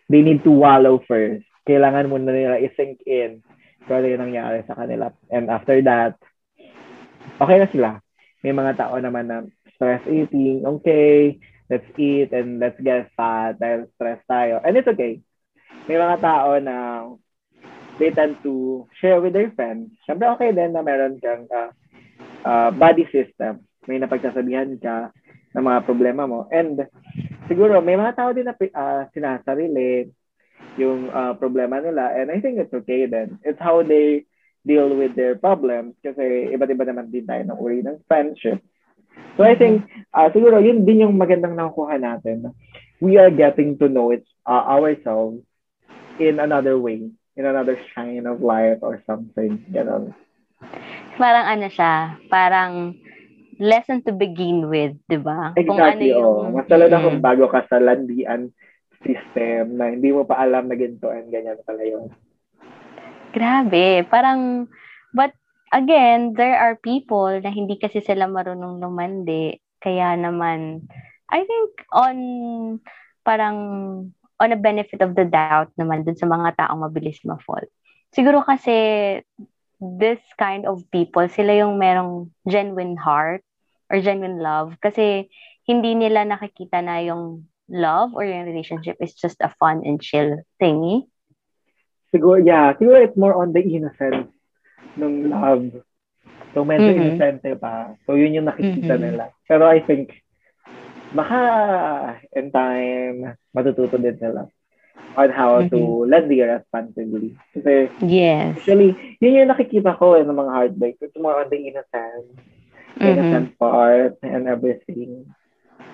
they 0.06 0.22
need 0.22 0.46
to 0.46 0.54
wallow 0.54 1.02
first. 1.10 1.46
Kailangan 1.66 2.10
muna 2.14 2.30
nila 2.30 2.62
i-sink 2.62 3.02
in 3.10 3.42
kung 3.90 4.02
ano 4.02 4.06
yung 4.06 4.24
nangyari 4.30 4.62
sa 4.70 4.78
kanila. 4.78 5.10
And 5.34 5.50
after 5.50 5.82
that, 5.86 6.18
okay 7.42 7.58
na 7.58 7.70
sila 7.74 7.90
may 8.44 8.54
mga 8.56 8.80
tao 8.80 8.96
naman 9.00 9.28
na 9.28 9.38
stress 9.76 10.04
eating, 10.08 10.64
okay, 10.64 11.40
let's 11.70 11.88
eat 11.96 12.32
and 12.32 12.60
let's 12.60 12.80
get 12.80 13.12
fat 13.14 13.60
dahil 13.60 13.88
stress 13.96 14.20
tayo. 14.26 14.60
And 14.64 14.76
it's 14.76 14.90
okay. 14.90 15.22
May 15.86 15.98
mga 16.00 16.18
tao 16.24 16.58
na 16.60 16.76
they 18.00 18.16
tend 18.16 18.40
to 18.48 18.88
share 18.98 19.20
with 19.20 19.36
their 19.36 19.52
friends. 19.54 19.92
Siyempre, 20.08 20.32
okay 20.36 20.56
din 20.56 20.72
na 20.72 20.82
meron 20.82 21.20
kang 21.20 21.46
uh, 21.52 21.72
uh, 22.48 22.70
body 22.72 23.04
system. 23.12 23.68
May 23.86 24.00
napagsasabihan 24.00 24.80
ka 24.80 25.12
ng 25.54 25.66
mga 25.66 25.80
problema 25.84 26.24
mo. 26.24 26.48
And 26.48 26.88
siguro, 27.52 27.84
may 27.84 28.00
mga 28.00 28.16
tao 28.16 28.32
din 28.32 28.48
na 28.48 28.56
uh, 28.56 29.04
sinasarili 29.12 30.10
yung 30.80 31.12
uh, 31.12 31.36
problema 31.36 31.84
nila. 31.84 32.16
And 32.16 32.32
I 32.32 32.40
think 32.40 32.56
it's 32.60 32.72
okay 32.72 33.04
then. 33.04 33.40
It's 33.44 33.60
how 33.60 33.84
they 33.84 34.29
deal 34.70 34.94
with 34.94 35.18
their 35.18 35.34
problems 35.34 35.98
kasi 36.06 36.54
iba't 36.54 36.70
iba 36.70 36.86
naman 36.86 37.10
din 37.10 37.26
tayo 37.26 37.42
ng 37.42 37.58
uri 37.58 37.82
ng 37.82 37.98
friendship. 38.06 38.62
So 39.34 39.42
I 39.42 39.58
think 39.58 39.90
uh, 40.14 40.30
siguro 40.30 40.62
yun 40.62 40.86
din 40.86 41.10
yung 41.10 41.18
magandang 41.18 41.58
nakukuha 41.58 41.98
natin. 41.98 42.54
We 43.02 43.18
are 43.18 43.34
getting 43.34 43.82
to 43.82 43.90
know 43.90 44.14
it 44.14 44.30
uh, 44.46 44.70
ourselves 44.70 45.42
in 46.22 46.38
another 46.38 46.78
way, 46.78 47.10
in 47.10 47.44
another 47.50 47.82
shine 47.96 48.30
of 48.30 48.46
light 48.46 48.86
or 48.86 49.02
something. 49.10 49.66
Ganon. 49.74 50.14
Parang 51.18 51.46
ano 51.50 51.68
siya, 51.72 52.20
parang 52.30 53.00
lesson 53.60 54.04
to 54.08 54.16
begin 54.16 54.72
with, 54.72 54.96
di 55.08 55.20
ba? 55.20 55.52
Exactly, 55.56 55.68
kung 55.68 55.80
ano 55.80 56.04
yung... 56.04 56.24
oh. 56.24 56.44
Mas 56.56 56.68
lalo 56.72 56.86
na 56.88 57.04
kung 57.04 57.20
bago 57.20 57.46
ka 57.52 57.64
sa 57.68 57.80
landian 57.80 58.52
system 59.04 59.80
na 59.80 59.92
hindi 59.96 60.12
mo 60.12 60.28
pa 60.28 60.44
alam 60.44 60.68
na 60.68 60.76
ganito 60.76 61.08
and 61.12 61.32
ganyan 61.32 61.60
pala 61.64 61.84
yun. 61.84 62.12
Grabe, 63.30 64.04
parang, 64.10 64.66
but 65.14 65.34
again, 65.70 66.34
there 66.34 66.58
are 66.58 66.76
people 66.82 67.30
na 67.42 67.54
hindi 67.54 67.78
kasi 67.78 68.02
sila 68.02 68.26
marunong 68.26 68.82
lumandi. 68.82 69.62
Kaya 69.78 70.18
naman, 70.18 70.90
I 71.30 71.46
think 71.46 71.70
on, 71.94 72.18
parang, 73.22 73.58
on 74.40 74.50
a 74.56 74.60
benefit 74.60 75.04
of 75.06 75.14
the 75.14 75.28
doubt 75.28 75.70
naman 75.78 76.08
dun 76.08 76.18
sa 76.18 76.26
mga 76.26 76.58
taong 76.58 76.82
mabilis 76.82 77.22
ma-fall. 77.28 77.68
siguro 78.16 78.42
kasi 78.42 78.74
this 79.80 80.20
kind 80.36 80.66
of 80.66 80.84
people, 80.92 81.24
sila 81.30 81.56
yung 81.56 81.80
merong 81.80 82.34
genuine 82.50 82.98
heart 83.00 83.46
or 83.88 84.02
genuine 84.04 84.42
love 84.42 84.76
kasi 84.84 85.30
hindi 85.70 85.96
nila 85.96 86.26
nakikita 86.26 86.82
na 86.84 87.00
yung 87.00 87.46
love 87.70 88.12
or 88.18 88.26
yung 88.26 88.50
relationship 88.50 88.98
is 89.00 89.14
just 89.16 89.38
a 89.40 89.54
fun 89.62 89.86
and 89.86 90.02
chill 90.02 90.42
thingy. 90.58 91.06
Siguro, 92.10 92.42
yeah. 92.42 92.74
Siguro 92.78 92.98
it's 93.02 93.18
more 93.18 93.38
on 93.38 93.54
the 93.54 93.62
innocence 93.62 94.30
ng 94.98 95.30
love. 95.30 95.70
So, 96.58 96.66
medyo 96.66 96.90
Mhm. 96.90 96.98
innocent 96.98 97.46
pa. 97.62 97.94
So, 98.10 98.18
yun 98.18 98.34
yung 98.34 98.50
nakikita 98.50 98.98
Mhm. 98.98 99.04
nila. 99.06 99.30
Pero 99.46 99.70
I 99.70 99.86
think, 99.86 100.18
baka 101.14 101.40
in 102.34 102.50
time, 102.50 103.38
matututo 103.54 103.98
din 104.02 104.18
sila 104.18 104.50
on 105.18 105.30
how 105.34 105.62
to 105.62 106.06
love 106.06 106.26
the 106.30 106.42
responsibly. 106.42 107.34
Kasi 107.54 107.90
Yes. 108.06 108.58
Actually, 108.66 108.98
yun 109.22 109.46
yung 109.46 109.52
nakikita 109.54 109.94
ko 109.98 110.18
eh, 110.18 110.26
ng 110.26 110.34
mga 110.34 110.54
heartbreak. 110.54 110.98
It's 111.02 111.18
more 111.18 111.38
on 111.38 111.50
the 111.54 111.60
innocent, 111.62 112.26
innocent 112.98 113.54
part 113.62 114.18
and 114.26 114.50
everything. 114.50 115.30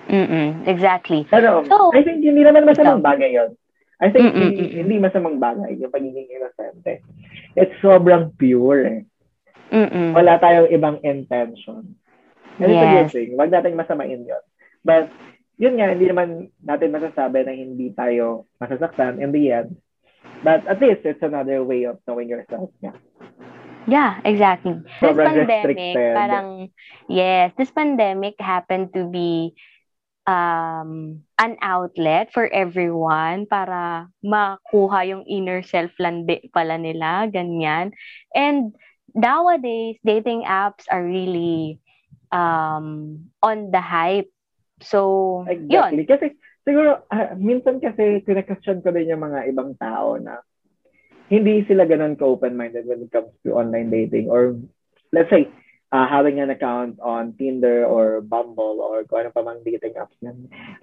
Mm-mm. 0.08 0.64
Exactly. 0.64 1.26
Pero, 1.28 1.66
So, 1.66 1.90
I 1.92 2.00
think 2.00 2.22
hindi 2.22 2.40
naman 2.40 2.64
masamang 2.64 3.02
bagay 3.04 3.36
yun. 3.36 3.52
I 3.96 4.12
think 4.12 4.28
Mm-mm, 4.28 4.36
hindi, 4.36 4.60
mm-mm. 4.60 4.76
hindi 4.84 4.96
masamang 5.00 5.40
bagay 5.40 5.80
yung 5.80 5.92
pagiging 5.92 6.28
innocent 6.28 6.84
eh. 6.84 7.00
It's 7.56 7.72
sobrang 7.80 8.36
pure 8.36 8.82
eh. 8.84 9.00
Mm-mm. 9.72 10.12
Wala 10.12 10.36
tayong 10.36 10.68
ibang 10.68 11.00
intention. 11.00 11.96
And 12.60 12.68
it's 12.72 12.80
a 12.80 12.88
good 12.92 13.08
Yes. 13.08 13.12
thing. 13.12 13.30
Huwag 13.36 13.52
natin 13.52 13.76
masamain 13.76 14.24
yun. 14.24 14.44
But, 14.84 15.08
yun 15.56 15.80
nga, 15.80 15.92
hindi 15.92 16.06
naman 16.12 16.52
natin 16.60 16.92
masasabi 16.92 17.44
na 17.44 17.56
hindi 17.56 17.92
tayo 17.96 18.44
masasaktan 18.60 19.20
in 19.20 19.32
the 19.32 19.52
end. 19.52 19.80
But 20.44 20.68
at 20.68 20.80
least, 20.80 21.04
it's 21.08 21.24
another 21.24 21.64
way 21.64 21.88
of 21.88 21.96
knowing 22.04 22.28
yourself. 22.28 22.68
Yeah. 22.84 22.96
Yeah, 23.86 24.18
exactly. 24.26 24.82
This 24.82 24.98
Sobrang 25.00 25.30
pandemic, 25.32 25.78
restricted. 25.78 26.14
parang, 26.18 26.48
yes, 27.06 27.54
this 27.56 27.70
pandemic 27.70 28.34
happened 28.42 28.92
to 28.92 29.06
be 29.08 29.54
um, 30.26 31.22
an 31.38 31.56
outlet 31.62 32.34
for 32.34 32.50
everyone 32.50 33.46
para 33.46 34.10
makuha 34.20 35.06
yung 35.06 35.24
inner 35.24 35.62
self 35.62 35.94
landi 35.98 36.50
pala 36.50 36.76
nila, 36.76 37.30
ganyan. 37.30 37.94
And 38.34 38.74
nowadays, 39.14 39.96
dating 40.02 40.44
apps 40.44 40.84
are 40.90 41.02
really 41.02 41.78
um, 42.34 43.30
on 43.40 43.70
the 43.70 43.80
hype. 43.80 44.28
So, 44.82 45.46
yun. 45.48 45.96
Exactly. 45.96 46.04
Kasi 46.04 46.26
siguro, 46.66 47.06
ah, 47.08 47.32
minsan 47.38 47.78
kasi 47.78 48.20
kinakasyon 48.26 48.82
ko 48.82 48.90
din 48.90 49.14
yung 49.14 49.24
mga 49.24 49.48
ibang 49.54 49.72
tao 49.78 50.18
na 50.18 50.42
hindi 51.26 51.66
sila 51.66 51.86
ganun 51.86 52.18
ka-open-minded 52.18 52.86
when 52.86 53.02
it 53.02 53.10
comes 53.10 53.30
to 53.42 53.54
online 53.54 53.90
dating 53.90 54.30
or 54.30 54.54
let's 55.10 55.30
say, 55.30 55.48
uh, 55.92 56.06
having 56.08 56.40
an 56.40 56.50
account 56.50 56.98
on 57.00 57.34
Tinder 57.38 57.84
or 57.86 58.20
Bumble 58.20 58.80
or 58.82 59.04
kung 59.04 59.26
ano 59.26 59.30
pa 59.34 59.42
mang 59.42 59.60
dating 59.64 59.94
apps 59.98 60.16
na. 60.22 60.32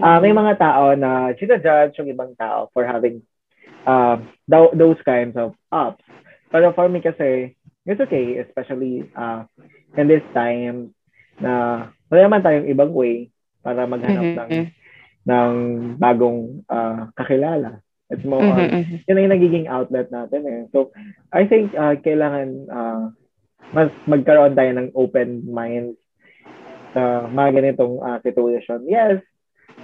Ah, 0.01 0.19
may 0.19 0.31
mga 0.31 0.57
tao 0.59 0.93
na 0.95 1.31
sinajudge 1.37 1.97
yung 1.99 2.11
ibang 2.13 2.33
tao 2.37 2.69
for 2.73 2.85
having 2.85 3.21
um, 3.87 4.27
tho- 4.47 4.73
those 4.75 4.99
kinds 5.05 5.35
of 5.37 5.53
apps. 5.73 6.03
Pero 6.51 6.71
for 6.73 6.87
me 6.89 7.01
kasi, 7.01 7.55
it's 7.85 8.01
okay, 8.01 8.37
especially 8.39 9.07
uh, 9.17 9.43
in 9.97 10.07
this 10.07 10.23
time 10.33 10.93
na 11.41 11.87
wala 12.11 12.19
naman 12.29 12.41
tayong 12.45 12.69
ibang 12.69 12.91
way 12.93 13.29
para 13.63 13.85
maghanap 13.87 14.27
Mhm, 14.27 14.37
ng 14.37 14.51
ng 15.25 15.53
bagong 15.97 16.63
ah, 16.69 17.09
kakilala. 17.15 17.79
It's 18.11 18.25
more 18.27 18.43
on, 18.45 18.69
Mhm, 18.69 18.77
mhm. 18.77 18.97
yun 19.07 19.17
ang 19.19 19.33
nagiging 19.33 19.65
outlet 19.71 20.11
natin 20.11 20.41
eh. 20.45 20.61
So, 20.75 20.91
I 21.33 21.47
think 21.47 21.73
ah, 21.73 21.95
kailangan 21.97 22.47
ah, 22.69 23.03
mas 23.71 23.89
magkaroon 24.09 24.57
tayo 24.57 24.71
ng 24.75 24.89
open 24.93 25.47
mind 25.47 25.95
sa 26.93 27.25
mga 27.31 27.49
ganitong 27.63 28.03
ah, 28.03 28.19
situation. 28.19 28.83
Yes, 28.85 29.23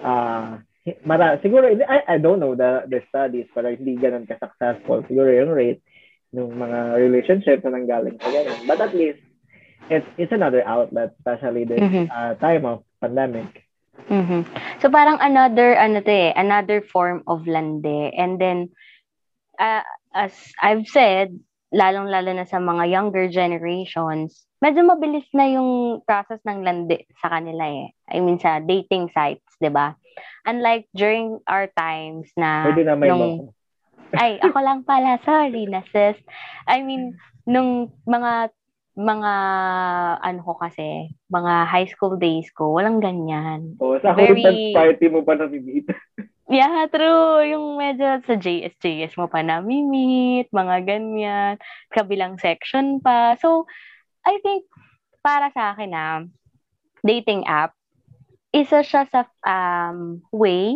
ah 0.04 0.60
mara, 1.04 1.38
siguro, 1.42 1.70
I, 1.70 2.16
I 2.16 2.18
don't 2.18 2.40
know 2.40 2.56
the, 2.56 2.86
the 2.88 3.02
studies, 3.10 3.46
pero 3.54 3.70
hindi 3.70 3.96
ganun 4.00 4.26
ka-successful. 4.26 5.06
Siguro 5.06 5.30
yung 5.30 5.52
rate 5.54 5.82
ng 6.34 6.50
mga 6.56 6.80
relationships 6.98 7.64
na 7.66 7.76
nanggaling 7.76 8.18
sa 8.22 8.30
ganun. 8.32 8.60
But 8.66 8.80
at 8.82 8.94
least, 8.96 9.20
it's, 9.90 10.08
it's 10.18 10.32
another 10.34 10.64
outlet, 10.66 11.14
especially 11.20 11.66
this 11.66 11.82
Mhm. 11.82 12.10
ah, 12.10 12.34
time 12.38 12.66
of 12.66 12.86
pandemic. 13.02 13.66
Mhm. 14.08 14.48
So 14.80 14.88
parang 14.88 15.20
another 15.20 15.76
ano 15.76 16.00
to 16.00 16.14
eh, 16.14 16.32
another 16.34 16.80
form 16.80 17.22
of 17.28 17.44
lande. 17.46 18.16
And 18.16 18.40
then 18.40 18.72
uh, 19.60 19.84
as 20.16 20.32
I've 20.64 20.88
said, 20.88 21.36
lalong-lalo 21.70 22.34
na 22.34 22.46
sa 22.50 22.58
mga 22.58 22.90
younger 22.90 23.30
generations, 23.30 24.50
medyo 24.58 24.82
mabilis 24.82 25.26
na 25.38 25.46
yung 25.46 26.02
process 26.04 26.42
ng 26.46 26.66
lande 26.66 27.06
sa 27.22 27.30
kanila 27.30 27.66
eh. 27.70 27.94
I 28.10 28.18
mean 28.20 28.42
sa 28.42 28.58
dating 28.58 29.14
sites, 29.14 29.46
'di 29.62 29.70
ba? 29.70 29.94
Unlike 30.50 30.90
during 30.98 31.38
our 31.46 31.70
times 31.78 32.28
na 32.34 32.66
Pwede 32.74 32.84
na 32.84 32.98
may 32.98 33.10
nung- 33.10 33.54
ay, 34.10 34.42
ako 34.42 34.58
lang 34.66 34.82
pala, 34.82 35.22
sorry 35.22 35.70
na 35.70 35.86
sis. 35.94 36.18
I 36.66 36.82
mean, 36.82 37.14
nung 37.46 37.94
mga 38.10 38.50
mga 38.98 39.34
ano 40.20 40.40
ko 40.42 40.58
kasi, 40.58 41.14
mga 41.30 41.54
high 41.70 41.88
school 41.88 42.18
days 42.18 42.50
ko, 42.52 42.74
walang 42.74 43.00
ganyan. 43.00 43.78
O, 43.78 43.96
sa 44.02 44.18
Very- 44.18 44.74
party 44.74 45.08
mo 45.08 45.22
pa 45.22 45.38
na-meet. 45.38 45.88
Yeah, 46.50 46.90
true. 46.90 47.46
Yung 47.46 47.78
medyo 47.78 48.26
sa 48.26 48.34
JS-JS 48.34 49.14
mo 49.22 49.30
pa 49.30 49.46
nami-meet, 49.46 50.50
mga 50.50 50.82
ganyan. 50.82 51.54
Kabilang 51.94 52.42
section 52.42 52.98
pa. 53.06 53.38
So, 53.38 53.70
I 54.26 54.42
think, 54.42 54.66
para 55.22 55.54
sa 55.54 55.78
akin 55.78 55.94
na, 55.94 56.26
dating 57.06 57.46
app, 57.46 57.78
isa 58.50 58.82
siya 58.82 59.06
sa 59.14 59.30
um, 59.46 60.26
way 60.34 60.74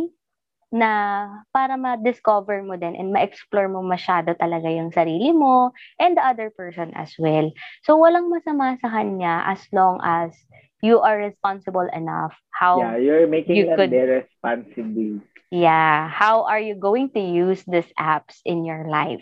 na 0.70 1.26
para 1.50 1.74
ma-discover 1.74 2.62
mo 2.62 2.78
din 2.78 2.94
and 2.94 3.10
ma-explore 3.10 3.66
mo 3.70 3.82
masyado 3.82 4.34
talaga 4.38 4.70
yung 4.70 4.90
sarili 4.94 5.34
mo 5.34 5.74
and 5.98 6.18
the 6.18 6.24
other 6.24 6.54
person 6.54 6.94
as 6.94 7.14
well. 7.18 7.50
So, 7.82 7.98
walang 7.98 8.30
masama 8.30 8.78
sa 8.78 8.94
kanya 8.94 9.42
as 9.50 9.66
long 9.74 9.98
as 10.06 10.38
you 10.86 11.02
are 11.02 11.18
responsible 11.18 11.90
enough. 11.98 12.38
How 12.54 12.78
Yeah, 12.78 12.98
you're 13.02 13.26
making 13.26 13.58
you 13.58 13.66
them 13.74 13.78
could- 13.78 13.94
their 13.94 14.22
responsibility. 14.22 15.33
Yeah. 15.54 16.10
How 16.10 16.50
are 16.50 16.58
you 16.58 16.74
going 16.74 17.14
to 17.14 17.22
use 17.22 17.62
these 17.70 17.86
apps 17.94 18.42
in 18.42 18.66
your 18.66 18.90
life? 18.90 19.22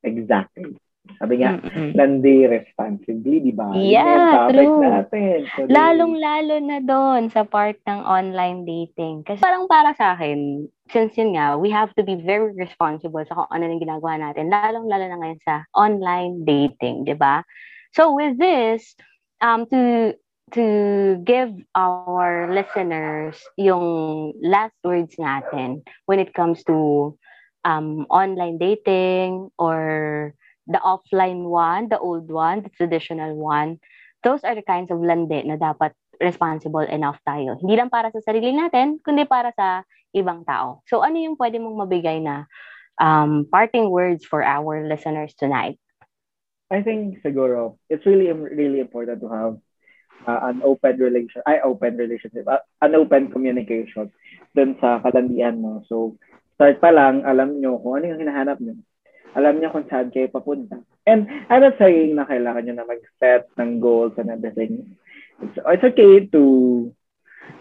Exactly. 0.00 0.80
Sabi 1.20 1.44
nga, 1.44 1.60
Mm-mm. 1.60 1.92
landi 1.92 2.48
responsibly, 2.48 3.44
di 3.44 3.52
ba? 3.52 3.76
Yeah, 3.76 4.48
topic 4.48 4.64
true. 4.64 4.80
natin. 4.80 5.36
Lalong-lalo 5.68 6.56
na 6.64 6.80
doon 6.80 7.28
sa 7.28 7.44
part 7.44 7.76
ng 7.84 8.00
online 8.00 8.64
dating. 8.64 9.28
Kasi 9.28 9.44
parang 9.44 9.68
para 9.68 9.92
sa 9.92 10.16
akin, 10.16 10.64
since 10.88 11.12
yun 11.20 11.36
nga, 11.36 11.60
we 11.60 11.68
have 11.68 11.92
to 12.00 12.02
be 12.02 12.16
very 12.16 12.56
responsible 12.56 13.20
sa 13.28 13.36
kung 13.36 13.50
ano 13.52 13.68
yung 13.68 13.84
ginagawa 13.84 14.16
natin. 14.16 14.48
Lalong-lalo 14.48 15.04
na 15.04 15.20
ngayon 15.20 15.40
sa 15.44 15.68
online 15.76 16.48
dating, 16.48 17.04
di 17.04 17.12
ba? 17.12 17.44
So 17.92 18.16
with 18.16 18.40
this, 18.40 18.96
um, 19.44 19.68
to 19.68 20.16
to 20.54 21.18
give 21.26 21.50
our 21.74 22.46
listeners 22.50 23.38
yung 23.58 24.32
last 24.38 24.74
words 24.86 25.18
natin 25.18 25.82
when 26.06 26.22
it 26.22 26.34
comes 26.34 26.62
to 26.64 27.12
um, 27.66 28.06
online 28.06 28.58
dating 28.58 29.50
or 29.58 30.34
the 30.66 30.80
offline 30.80 31.50
one, 31.50 31.90
the 31.90 31.98
old 31.98 32.30
one, 32.30 32.62
the 32.62 32.70
traditional 32.70 33.34
one, 33.34 33.82
those 34.22 34.40
are 34.46 34.54
the 34.54 34.64
kinds 34.64 34.90
of 34.94 35.02
landi 35.02 35.42
na 35.42 35.58
dapat 35.58 35.92
responsible 36.22 36.86
enough 36.86 37.18
tayo. 37.26 37.58
Hindi 37.58 37.74
lang 37.74 37.90
para 37.90 38.14
sa 38.14 38.22
sarili 38.22 38.54
natin, 38.54 39.02
kundi 39.02 39.26
para 39.26 39.50
sa 39.58 39.82
ibang 40.14 40.46
tao. 40.46 40.80
So 40.86 41.02
ano 41.02 41.18
yung 41.18 41.36
pwede 41.36 41.58
mong 41.58 41.84
mabigay 41.84 42.22
na 42.22 42.46
um, 43.02 43.44
parting 43.50 43.90
words 43.90 44.22
for 44.24 44.40
our 44.40 44.86
listeners 44.86 45.34
tonight? 45.34 45.76
I 46.70 46.80
think 46.80 47.20
siguro, 47.20 47.76
it's 47.90 48.06
really, 48.06 48.32
really 48.32 48.80
important 48.80 49.20
to 49.20 49.28
have 49.28 49.58
uh, 50.26 50.40
an 50.48 50.60
open 50.64 50.96
relation, 50.98 51.40
ay, 51.46 51.60
open 51.64 51.96
relationship, 51.96 52.48
uh, 52.48 52.60
an 52.82 52.96
open 52.96 53.30
communication 53.30 54.10
dun 54.56 54.76
sa 54.80 55.00
kalandian 55.00 55.60
mo. 55.60 55.84
So, 55.88 56.16
start 56.56 56.80
pa 56.80 56.90
lang, 56.94 57.26
alam 57.26 57.60
nyo 57.60 57.80
kung 57.80 58.00
ano 58.00 58.14
yung 58.14 58.22
hinahanap 58.22 58.58
nyo. 58.60 58.76
Alam 59.34 59.58
nyo 59.58 59.68
kung 59.74 59.86
saan 59.90 60.14
kayo 60.14 60.30
papunta. 60.30 60.78
And 61.04 61.26
I'm 61.50 61.60
not 61.60 61.76
saying 61.76 62.14
na 62.14 62.24
kailangan 62.24 62.64
nyo 62.64 62.74
na 62.78 62.86
mag-set 62.86 63.50
ng 63.58 63.82
goals 63.82 64.14
and 64.16 64.30
everything. 64.30 64.94
It's, 65.42 65.58
it's 65.58 65.84
okay 65.84 66.30
to 66.30 66.44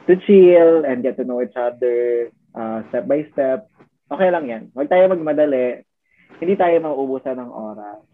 to 0.06 0.14
chill 0.24 0.86
and 0.86 1.02
get 1.02 1.18
to 1.18 1.26
know 1.26 1.42
each 1.42 1.58
other 1.58 2.30
uh, 2.54 2.86
step 2.94 3.10
by 3.10 3.26
step. 3.34 3.66
Okay 4.14 4.30
lang 4.30 4.46
yan. 4.46 4.64
Huwag 4.78 4.88
tayo 4.88 5.10
magmadali. 5.10 5.82
Hindi 6.38 6.54
tayo 6.54 6.78
mauubusan 6.78 7.42
ng 7.42 7.52
oras. 7.52 8.06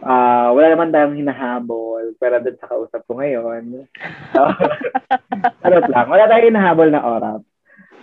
Ah, 0.00 0.48
wala 0.56 0.72
naman 0.72 0.92
tayong 0.92 1.20
hinahabol 1.20 2.16
pero 2.16 2.40
dun 2.40 2.56
sa 2.56 2.72
kausap 2.72 3.04
ko 3.04 3.20
ngayon. 3.20 3.84
So, 4.32 4.40
Charot 5.60 5.86
lang. 5.92 6.08
Wala 6.08 6.24
tayong 6.24 6.50
hinahabol 6.56 6.88
na 6.88 7.04
oras. 7.04 7.42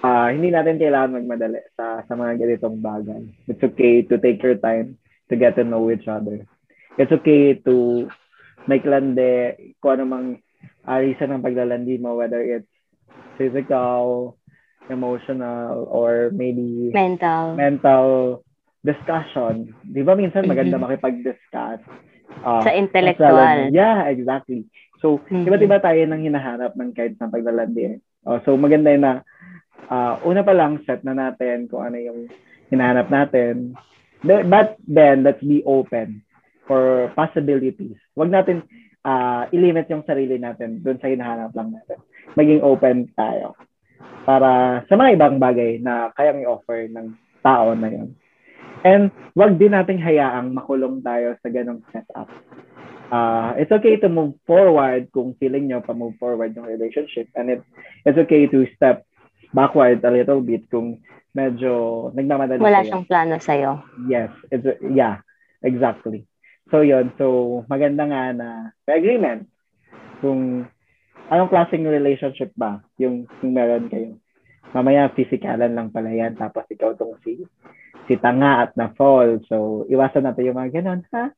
Ah, 0.06 0.30
hindi 0.30 0.54
natin 0.54 0.78
kailangan 0.78 1.18
magmadali 1.18 1.58
sa 1.74 2.06
sa 2.06 2.14
mga 2.14 2.38
ganitong 2.38 2.78
bagay. 2.86 3.24
It's 3.50 3.64
okay 3.66 4.06
to 4.06 4.22
take 4.22 4.38
your 4.46 4.62
time 4.62 5.02
to 5.30 5.34
get 5.34 5.58
to 5.58 5.66
know 5.66 5.90
each 5.90 6.06
other. 6.06 6.46
It's 7.02 7.10
okay 7.10 7.58
to 7.66 8.06
make 8.70 8.86
lande 8.86 9.58
kung 9.82 9.98
ano 9.98 10.04
mang 10.06 10.28
uh, 10.86 11.00
reason 11.02 11.34
ng 11.34 11.46
paglalandi 11.46 11.98
mo, 11.98 12.14
whether 12.14 12.42
it's 12.42 12.70
physical, 13.42 14.38
emotional, 14.90 15.86
or 15.90 16.30
maybe 16.34 16.94
mental. 16.94 17.58
mental 17.58 18.06
discussion. 18.88 19.76
Di 19.84 20.00
ba 20.00 20.16
minsan 20.16 20.48
maganda 20.48 20.80
mm-hmm. 20.80 20.88
makipag-discuss? 20.88 21.84
Uh, 22.48 22.64
sa 22.64 22.72
intellectual. 22.72 23.68
Yeah, 23.76 24.08
exactly. 24.08 24.64
So, 25.04 25.20
mm-hmm. 25.28 25.44
iba't 25.44 25.64
iba 25.68 25.78
tayo 25.84 26.00
nang 26.08 26.24
hinahanap 26.24 26.80
ng 26.80 26.96
kahit 26.96 27.20
sa 27.20 27.28
paglalandi. 27.28 28.00
Oh, 28.24 28.40
so, 28.48 28.56
maganda 28.56 28.96
na 28.96 29.12
uh, 29.92 30.24
una 30.24 30.42
pa 30.48 30.56
lang 30.56 30.80
set 30.88 31.04
na 31.04 31.12
natin 31.12 31.68
kung 31.68 31.84
ano 31.84 32.00
yung 32.00 32.32
hinahanap 32.72 33.12
natin. 33.12 33.76
But 34.24 34.80
then, 34.88 35.28
let's 35.28 35.44
be 35.44 35.62
open 35.68 36.26
for 36.66 37.14
possibilities. 37.14 37.96
Huwag 38.18 38.34
natin 38.34 38.66
uh, 39.06 39.46
ilimit 39.54 39.88
yung 39.88 40.04
sarili 40.04 40.36
natin 40.42 40.84
doon 40.84 41.00
sa 41.00 41.08
hinahanap 41.08 41.54
lang 41.54 41.72
natin. 41.76 42.00
Maging 42.36 42.66
open 42.66 43.08
tayo 43.16 43.56
para 44.28 44.84
sa 44.92 44.94
mga 45.00 45.16
ibang 45.16 45.36
bagay 45.40 45.80
na 45.80 46.12
kayang 46.18 46.44
i-offer 46.44 46.92
ng 46.92 47.16
tao 47.40 47.72
na 47.72 47.88
yun. 47.88 48.12
And 48.86 49.10
wag 49.34 49.58
din 49.58 49.74
nating 49.74 50.02
hayaang 50.02 50.54
makulong 50.54 51.02
tayo 51.02 51.34
sa 51.42 51.50
ganong 51.50 51.82
setup. 51.90 52.30
Uh, 53.08 53.56
it's 53.56 53.72
okay 53.72 53.96
to 53.96 54.12
move 54.12 54.36
forward 54.44 55.08
kung 55.16 55.32
feeling 55.40 55.72
nyo 55.72 55.80
pa 55.80 55.96
move 55.96 56.14
forward 56.20 56.52
yung 56.54 56.68
relationship. 56.68 57.32
And 57.34 57.48
it, 57.50 57.62
it's 58.04 58.20
okay 58.20 58.46
to 58.52 58.68
step 58.76 59.08
backward 59.56 60.04
a 60.04 60.12
little 60.12 60.44
bit 60.44 60.68
kung 60.68 61.00
medyo 61.32 62.10
nagmamadali 62.12 62.60
Wala 62.60 62.84
siyang 62.84 63.08
plano 63.08 63.40
sa'yo. 63.40 63.80
Yes. 64.12 64.34
It's, 64.52 64.68
yeah, 64.84 65.24
exactly. 65.64 66.28
So, 66.68 66.84
yun. 66.84 67.16
So, 67.16 67.64
maganda 67.72 68.04
nga 68.12 68.22
na 68.36 68.48
may 68.84 69.00
agreement 69.00 69.48
kung 70.20 70.68
anong 71.32 71.52
klaseng 71.52 71.88
relationship 71.88 72.52
ba 72.60 72.84
yung, 73.00 73.24
yung 73.40 73.54
meron 73.56 73.88
kayo. 73.88 74.20
Mamaya, 74.76 75.08
physikalan 75.16 75.72
lang 75.72 75.96
pala 75.96 76.12
yan. 76.12 76.36
Tapos 76.36 76.68
ikaw 76.68 76.92
tong 77.00 77.16
si, 77.24 77.40
si 78.08 78.16
tanga 78.18 78.68
at 78.68 78.72
na 78.80 78.92
fall. 78.96 79.40
So, 79.52 79.86
iwasan 79.92 80.26
natin 80.26 80.52
yung 80.52 80.60
mga 80.60 80.82
ganun, 80.82 81.04
ha? 81.12 81.32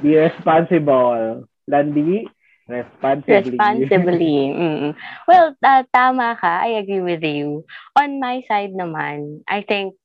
Be 0.00 0.16
responsible. 0.16 1.44
Landi, 1.68 2.24
Responsibly. 2.68 3.56
Responsibly. 3.56 4.36
mm 4.60 4.92
Well, 5.24 5.56
uh, 5.64 5.82
tama 5.88 6.36
ka. 6.36 6.68
I 6.68 6.76
agree 6.76 7.00
with 7.00 7.24
you. 7.24 7.64
On 7.96 8.20
my 8.20 8.44
side 8.44 8.76
naman, 8.76 9.40
I 9.48 9.64
think 9.64 9.96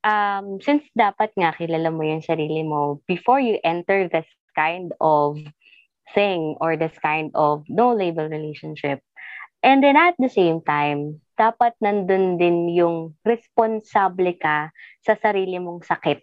um, 0.00 0.58
since 0.64 0.80
dapat 0.96 1.36
nga 1.36 1.52
kilala 1.52 1.92
mo 1.92 2.00
yung 2.00 2.24
sarili 2.24 2.64
mo 2.64 3.04
before 3.04 3.38
you 3.38 3.60
enter 3.60 4.08
this 4.08 4.26
kind 4.56 4.96
of 5.00 5.36
thing 6.16 6.56
or 6.58 6.80
this 6.80 6.96
kind 7.04 7.30
of 7.36 7.68
no 7.68 7.92
label 7.92 8.26
relationship. 8.26 9.04
And 9.60 9.84
then 9.84 10.00
at 10.00 10.16
the 10.16 10.32
same 10.32 10.64
time, 10.64 11.20
dapat 11.40 11.72
nandun 11.80 12.36
din 12.36 12.68
yung 12.76 13.16
responsable 13.24 14.36
ka 14.36 14.68
sa 15.00 15.16
sarili 15.16 15.56
mong 15.56 15.80
sakit. 15.80 16.20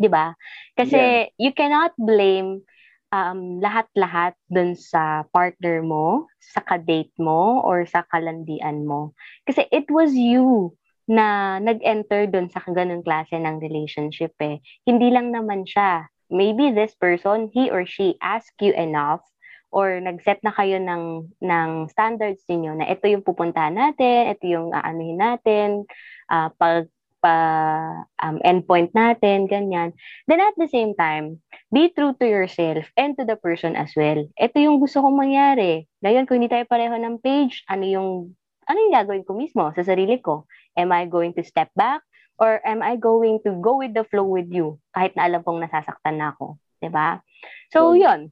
'Di 0.00 0.08
ba? 0.08 0.32
Kasi 0.72 1.28
yeah. 1.28 1.28
you 1.36 1.52
cannot 1.52 1.92
blame 2.00 2.64
um, 3.12 3.60
lahat-lahat 3.60 4.36
dun 4.48 4.72
sa 4.76 5.24
partner 5.32 5.84
mo, 5.84 6.28
sa 6.40 6.64
kadate 6.64 7.12
mo, 7.20 7.60
or 7.64 7.84
sa 7.84 8.04
kalandian 8.08 8.88
mo. 8.88 9.12
Kasi 9.44 9.68
it 9.68 9.88
was 9.92 10.14
you 10.16 10.72
na 11.08 11.56
nag-enter 11.60 12.28
dun 12.28 12.52
sa 12.52 12.60
ganung 12.68 13.00
klase 13.00 13.32
ng 13.36 13.64
relationship 13.64 14.36
eh. 14.44 14.60
Hindi 14.84 15.08
lang 15.08 15.32
naman 15.32 15.64
siya. 15.64 16.08
Maybe 16.28 16.68
this 16.76 16.92
person, 17.00 17.48
he 17.48 17.72
or 17.72 17.88
she 17.88 18.20
ask 18.20 18.52
you 18.60 18.76
enough 18.76 19.24
or 19.68 20.00
nag-set 20.00 20.40
na 20.40 20.52
kayo 20.56 20.80
ng, 20.80 21.28
ng 21.44 21.70
standards 21.92 22.40
niyo 22.48 22.72
na 22.72 22.88
ito 22.88 23.04
yung 23.04 23.24
pupuntahan 23.24 23.76
natin, 23.76 24.32
ito 24.32 24.44
yung 24.48 24.72
aanuhin 24.72 25.20
natin, 25.20 25.84
uh, 26.32 26.48
pag 26.56 26.88
pa 27.18 27.34
um, 28.22 28.38
endpoint 28.46 28.94
natin, 28.94 29.50
ganyan. 29.50 29.90
Then 30.30 30.38
at 30.38 30.54
the 30.54 30.70
same 30.70 30.94
time, 30.94 31.42
be 31.74 31.90
true 31.90 32.14
to 32.22 32.26
yourself 32.26 32.86
and 32.94 33.18
to 33.18 33.26
the 33.26 33.34
person 33.34 33.74
as 33.74 33.90
well. 33.98 34.22
Ito 34.38 34.56
yung 34.62 34.78
gusto 34.78 35.02
kong 35.02 35.18
mangyari. 35.18 35.90
Ngayon, 36.02 36.24
kung 36.30 36.38
hindi 36.38 36.50
tayo 36.50 36.64
pareho 36.70 36.94
ng 36.94 37.18
page, 37.18 37.66
ano 37.66 37.84
yung, 37.84 38.10
ano 38.70 38.78
yung 38.78 38.94
gagawin 38.94 39.26
ko 39.26 39.34
mismo 39.34 39.66
sa 39.74 39.82
sarili 39.82 40.22
ko? 40.22 40.46
Am 40.78 40.94
I 40.94 41.10
going 41.10 41.34
to 41.34 41.42
step 41.42 41.74
back? 41.74 42.06
Or 42.38 42.62
am 42.62 42.86
I 42.86 42.94
going 42.94 43.42
to 43.42 43.58
go 43.58 43.82
with 43.82 43.98
the 43.98 44.06
flow 44.06 44.22
with 44.22 44.46
you? 44.54 44.78
Kahit 44.94 45.18
na 45.18 45.26
alam 45.26 45.42
kong 45.42 45.58
nasasaktan 45.58 46.22
na 46.22 46.38
ako. 46.38 46.54
ba 46.54 46.78
diba? 46.78 47.08
So, 47.74 47.98
so 47.98 47.98
yun. 47.98 48.30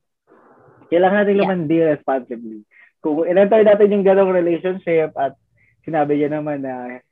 Kailangan 0.88 1.18
natin 1.25 1.35
yeah. 1.37 1.42
lumandi 1.42 1.77
responsibly. 1.83 2.59
Kung 3.03 3.27
in-enter 3.27 3.62
natin 3.62 3.92
yung 3.92 4.05
ganong 4.07 4.35
relationship 4.35 5.14
at 5.14 5.38
sinabi 5.87 6.18
niya 6.18 6.38
naman 6.38 6.66
na 6.66 7.03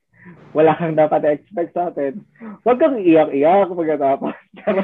wala 0.56 0.72
kang 0.78 0.96
dapat 0.96 1.36
expect 1.36 1.76
sa 1.76 1.92
atin. 1.92 2.24
Huwag 2.64 2.80
kang 2.80 2.96
iyak-iyak 2.96 3.68
pagkatapos. 3.70 4.34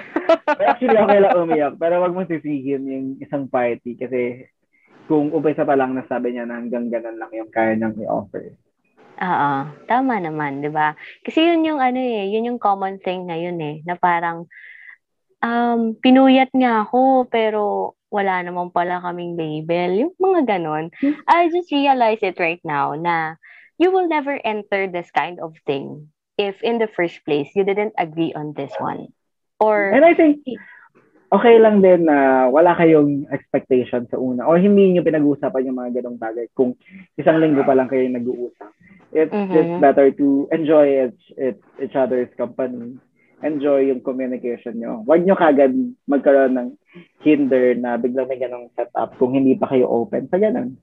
actually, 0.71 0.99
okay 1.01 1.19
lang 1.23 1.39
umiyak. 1.39 1.75
Pero 1.81 2.03
huwag 2.03 2.13
mo 2.13 2.23
sisihin 2.29 2.85
yung 2.85 3.07
isang 3.23 3.49
party 3.49 3.97
kasi 3.97 4.47
kung 5.11 5.33
umpisa 5.35 5.67
pa 5.67 5.75
lang 5.75 5.97
nasabi 5.97 6.35
niya 6.37 6.47
na 6.47 6.61
hanggang 6.61 6.87
ganun 6.87 7.19
lang 7.19 7.33
yung 7.35 7.51
kaya 7.51 7.75
niyang 7.75 7.97
i-offer. 7.99 8.55
Oo, 9.21 9.53
tama 9.85 10.17
naman, 10.17 10.65
'di 10.65 10.71
ba? 10.73 10.97
Kasi 11.21 11.45
yun 11.45 11.67
yung 11.67 11.81
ano 11.83 11.99
eh, 12.01 12.31
yun 12.31 12.47
yung 12.47 12.61
common 12.63 13.03
thing 13.03 13.29
ngayon 13.29 13.59
eh, 13.61 13.77
na 13.85 13.99
parang 13.99 14.49
um 15.41 15.97
pinuyat 15.99 16.53
niya 16.57 16.85
ako 16.87 17.27
pero 17.27 17.93
wala 18.11 18.43
naman 18.43 18.75
pala 18.75 18.99
kaming 19.01 19.39
label, 19.39 19.91
yung 20.07 20.13
mga 20.19 20.59
ganon. 20.59 20.91
I 21.31 21.49
just 21.49 21.71
realize 21.71 22.21
it 22.21 22.37
right 22.43 22.61
now 22.67 22.99
na 22.99 23.39
you 23.79 23.95
will 23.95 24.11
never 24.11 24.37
enter 24.45 24.91
this 24.91 25.09
kind 25.15 25.41
of 25.41 25.57
thing 25.65 26.11
if 26.37 26.61
in 26.61 26.77
the 26.83 26.91
first 26.91 27.23
place 27.25 27.49
you 27.55 27.65
didn't 27.65 27.95
agree 27.97 28.35
on 28.35 28.53
this 28.53 28.75
one. 28.77 29.15
Or 29.63 29.95
And 29.95 30.05
I 30.05 30.13
think 30.13 30.43
okay 31.31 31.57
lang 31.63 31.79
din 31.81 32.11
na 32.11 32.51
wala 32.51 32.75
kayong 32.75 33.31
expectation 33.31 34.11
sa 34.11 34.19
una 34.19 34.43
or 34.45 34.59
hindi 34.59 34.91
niyo 34.91 35.07
pinag-uusapan 35.07 35.71
yung 35.71 35.79
mga 35.79 36.03
ganong 36.03 36.19
bagay 36.19 36.51
kung 36.59 36.75
isang 37.15 37.39
linggo 37.39 37.63
pa 37.63 37.79
lang 37.79 37.87
kayo 37.87 38.05
nag-uusap. 38.11 38.71
It's 39.15 39.31
mm-hmm. 39.31 39.55
just 39.55 39.73
better 39.83 40.11
to 40.11 40.47
enjoy 40.55 41.07
each, 41.07 41.23
each, 41.35 41.63
each 41.83 41.97
other's 41.99 42.31
company. 42.39 42.99
Enjoy 43.41 43.89
yung 43.89 44.05
communication 44.05 44.77
nyo. 44.77 45.01
Huwag 45.09 45.25
nyo 45.25 45.35
kagad 45.37 45.73
magkaroon 46.05 46.55
ng 46.57 46.69
hinder 47.25 47.73
na 47.81 47.97
biglang 47.97 48.29
may 48.29 48.37
ganong 48.37 48.69
setup 48.77 49.17
kung 49.17 49.33
hindi 49.33 49.57
pa 49.57 49.69
kayo 49.73 49.89
open 49.89 50.29
sa 50.29 50.37
ganun 50.37 50.77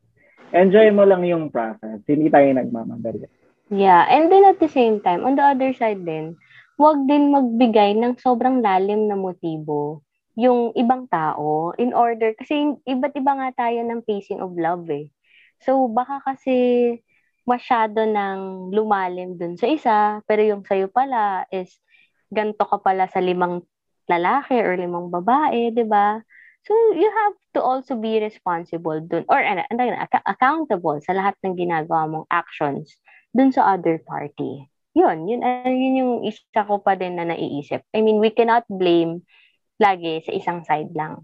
enjoy 0.56 0.92
mo 0.94 1.04
lang 1.04 1.24
yung 1.28 1.52
process. 1.52 2.00
Hindi 2.08 2.32
tayo 2.32 2.48
nagmamadali. 2.54 3.28
Yeah, 3.68 4.08
and 4.08 4.32
then 4.32 4.48
at 4.48 4.64
the 4.64 4.72
same 4.72 5.04
time, 5.04 5.28
on 5.28 5.36
the 5.36 5.44
other 5.44 5.76
side 5.76 6.08
din, 6.08 6.40
wag 6.80 7.04
din 7.04 7.36
magbigay 7.36 8.00
ng 8.00 8.16
sobrang 8.22 8.64
lalim 8.64 9.12
na 9.12 9.20
motibo 9.20 10.06
yung 10.38 10.72
ibang 10.78 11.10
tao 11.10 11.74
in 11.82 11.92
order, 11.92 12.32
kasi 12.38 12.78
iba't 12.86 13.18
iba 13.18 13.34
nga 13.34 13.68
tayo 13.68 13.82
ng 13.84 14.06
pacing 14.06 14.40
of 14.40 14.54
love 14.56 14.86
eh. 14.94 15.10
So, 15.66 15.90
baka 15.90 16.22
kasi 16.22 16.56
masyado 17.44 18.06
ng 18.06 18.70
lumalim 18.72 19.36
dun 19.36 19.58
sa 19.58 19.68
isa, 19.68 19.98
pero 20.30 20.46
yung 20.46 20.62
sa'yo 20.64 20.88
pala 20.94 21.50
is 21.50 21.82
ganto 22.32 22.64
ka 22.64 22.78
pala 22.80 23.08
sa 23.08 23.24
limang 23.24 23.64
lalaki 24.08 24.56
or 24.60 24.80
limang 24.80 25.12
babae, 25.12 25.72
di 25.72 25.84
ba? 25.84 26.20
So, 26.68 26.76
you 26.96 27.08
have 27.08 27.36
to 27.56 27.60
also 27.64 27.96
be 27.96 28.20
responsible 28.20 29.00
dun, 29.00 29.24
or 29.32 29.40
ano, 29.40 29.64
ac- 29.72 30.28
accountable 30.28 31.00
sa 31.00 31.16
lahat 31.16 31.36
ng 31.44 31.56
ginagawa 31.56 32.08
mong 32.08 32.28
actions 32.28 33.00
dun 33.32 33.56
sa 33.56 33.76
other 33.76 34.00
party. 34.04 34.68
Yun, 34.98 35.30
yun, 35.30 35.46
uh, 35.46 35.70
yun 35.70 35.94
yung 36.00 36.14
isa 36.26 36.66
ko 36.66 36.82
pa 36.82 36.98
din 36.98 37.16
na 37.16 37.30
naiisip. 37.30 37.86
I 37.94 38.02
mean, 38.02 38.20
we 38.20 38.34
cannot 38.34 38.66
blame 38.68 39.24
lagi 39.78 40.26
sa 40.26 40.34
isang 40.34 40.66
side 40.66 40.92
lang. 40.98 41.24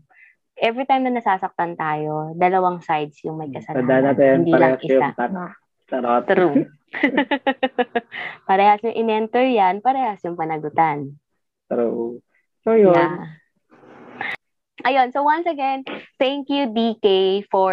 Every 0.54 0.86
time 0.86 1.10
na 1.10 1.18
nasasaktan 1.18 1.74
tayo, 1.74 2.38
dalawang 2.38 2.86
sides 2.86 3.18
yung 3.26 3.42
may 3.42 3.50
kasalanan. 3.50 3.90
Tanda 3.90 3.98
natin, 4.14 4.46
hindi 4.46 4.54
lang 4.54 4.78
isa. 4.78 5.12
Yung 5.18 5.63
True. 5.90 6.70
parehas 8.48 8.82
yung 8.86 8.98
in-enter 8.98 9.46
yan, 9.50 9.82
parehas 9.82 10.22
yung 10.22 10.38
panagutan. 10.38 11.18
True. 11.68 12.22
So, 12.64 12.78
yun. 12.78 12.94
Yeah. 12.94 13.42
Ayun, 14.84 15.16
so 15.16 15.24
once 15.24 15.48
again, 15.48 15.88
thank 16.20 16.52
you 16.52 16.68
DK 16.68 17.08
for 17.48 17.72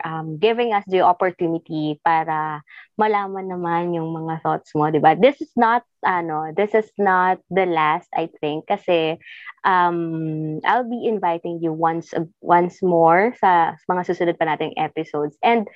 um, 0.00 0.40
giving 0.40 0.72
us 0.72 0.86
the 0.88 1.04
opportunity 1.04 2.00
para 2.00 2.64
malaman 2.96 3.52
naman 3.52 3.92
yung 3.92 4.08
mga 4.08 4.40
thoughts 4.40 4.72
mo, 4.72 4.88
'di 4.88 5.04
ba? 5.04 5.20
This 5.20 5.36
is 5.44 5.52
not 5.52 5.84
ano, 6.00 6.48
this 6.56 6.72
is 6.72 6.88
not 6.96 7.44
the 7.52 7.68
last 7.68 8.08
I 8.16 8.32
think 8.40 8.64
kasi 8.72 9.20
um 9.68 10.64
I'll 10.64 10.88
be 10.88 11.04
inviting 11.04 11.60
you 11.60 11.76
once 11.76 12.16
once 12.40 12.80
more 12.80 13.36
sa 13.36 13.76
mga 13.84 14.08
susunod 14.08 14.40
pa 14.40 14.48
nating 14.48 14.80
episodes. 14.80 15.36
And 15.44 15.68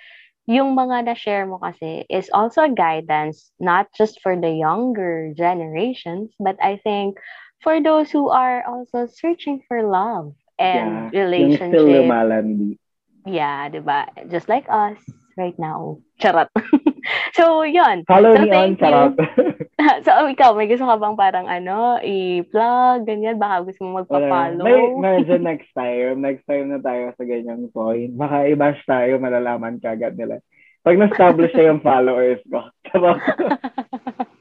yung 0.47 0.76
mga 0.76 1.09
na-share 1.09 1.47
mo 1.49 1.57
kasi 1.57 2.05
is 2.12 2.28
also 2.32 2.68
a 2.68 2.72
guidance 2.72 3.53
not 3.61 3.88
just 3.97 4.20
for 4.20 4.36
the 4.36 4.53
younger 4.53 5.32
generations, 5.36 6.32
but 6.36 6.57
I 6.61 6.76
think 6.84 7.16
for 7.64 7.80
those 7.80 8.12
who 8.12 8.28
are 8.28 8.61
also 8.68 9.09
searching 9.09 9.64
for 9.66 9.82
love 9.82 10.36
and 10.59 11.09
yeah, 11.12 11.24
relationship. 11.24 11.61
Yung 11.61 11.70
still 11.72 11.88
lumalandi. 11.88 12.76
Yeah, 13.24 13.72
diba? 13.72 14.05
Just 14.28 14.49
like 14.53 14.68
us 14.68 15.01
right 15.36 15.57
now. 15.59 15.99
Charot. 16.20 16.53
so, 17.35 17.66
yun. 17.66 18.07
Follow 18.07 18.32
so, 18.35 18.43
me 18.43 18.49
on 18.49 18.55
thank 18.55 18.78
you. 18.78 18.87
Charot. 18.87 19.14
so, 20.07 20.11
ikaw, 20.30 20.55
may 20.55 20.70
gusto 20.70 20.87
ka 20.87 20.97
bang 20.97 21.16
parang 21.18 21.47
ano, 21.51 21.99
i-plug, 21.99 23.05
ganyan? 23.05 23.37
Baka 23.37 23.66
gusto 23.66 23.82
mo 23.85 24.01
magpa-follow? 24.03 24.62
May, 24.62 24.82
medyo 24.95 25.37
next 25.43 25.68
time. 25.74 26.22
Next 26.22 26.47
time 26.47 26.70
na 26.70 26.78
tayo 26.78 27.11
sa 27.18 27.24
ganyang 27.26 27.68
point. 27.74 28.14
Baka 28.14 28.47
i-bash 28.49 28.80
tayo, 28.87 29.18
malalaman 29.18 29.82
kagad 29.82 30.14
nila. 30.14 30.39
Pag 30.87 30.97
na-establish 31.01 31.53
na 31.59 31.74
yung 31.74 31.82
followers 31.87 32.41
ko. 32.47 32.70
Charot. 32.89 33.18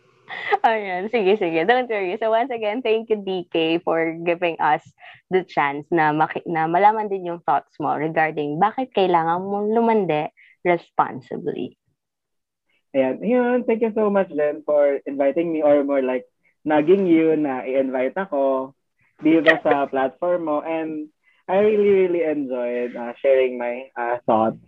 Ayan, 0.64 1.12
sige, 1.12 1.36
sige. 1.36 1.68
Don't 1.68 1.91
worry. 1.91 2.16
So 2.18 2.32
once 2.32 2.50
again, 2.50 2.80
thank 2.80 3.12
you 3.12 3.20
DK 3.20 3.84
for 3.84 4.16
giving 4.24 4.56
us 4.64 4.82
the 5.28 5.44
chance 5.44 5.84
na, 5.91 6.16
maki- 6.16 6.48
na 6.48 6.72
malaman 6.72 7.12
din 7.12 7.28
yung 7.28 7.44
thoughts 7.44 7.76
mo 7.84 7.94
regarding 8.00 8.58
bakit 8.64 8.96
kailangan 8.96 9.44
mo 9.44 9.66
lumande 9.68 10.32
responsibly. 10.64 11.76
Ayan. 12.94 13.26
Yun, 13.26 13.64
thank 13.66 13.82
you 13.82 13.91
so 13.96 14.10
much 14.10 14.30
then 14.30 14.62
for 14.66 15.02
inviting 15.06 15.52
me 15.52 15.66
or 15.66 15.84
more 15.84 16.02
like 16.02 16.30
naging 16.62 17.10
you 17.10 17.34
na 17.36 17.66
i-invite 17.66 18.14
ako 18.14 18.74
dito 19.18 19.50
sa 19.66 19.89
platform 19.89 20.46
mo. 20.46 20.58
And 20.62 21.10
I 21.50 21.66
really, 21.66 21.89
really 22.06 22.24
enjoyed 22.24 22.96
uh, 22.96 23.18
sharing 23.18 23.58
my 23.58 23.89
uh, 23.98 24.22
thoughts 24.30 24.62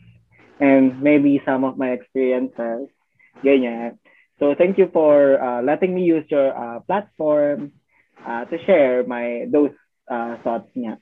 and 0.60 1.02
maybe 1.06 1.38
some 1.46 1.64
of 1.64 1.78
my 1.78 1.94
experiences. 1.94 2.90
Ganyan. 3.46 4.02
So 4.42 4.58
thank 4.58 4.82
you 4.82 4.90
for 4.92 5.40
uh, 5.40 5.62
letting 5.62 5.94
me 5.96 6.04
use 6.04 6.26
your 6.28 6.52
uh, 6.52 6.80
platform 6.84 7.72
uh, 8.26 8.44
to 8.50 8.56
share 8.66 9.06
my 9.06 9.46
those 9.48 9.72
uh, 10.10 10.42
thoughts 10.44 10.68
niya. 10.76 10.98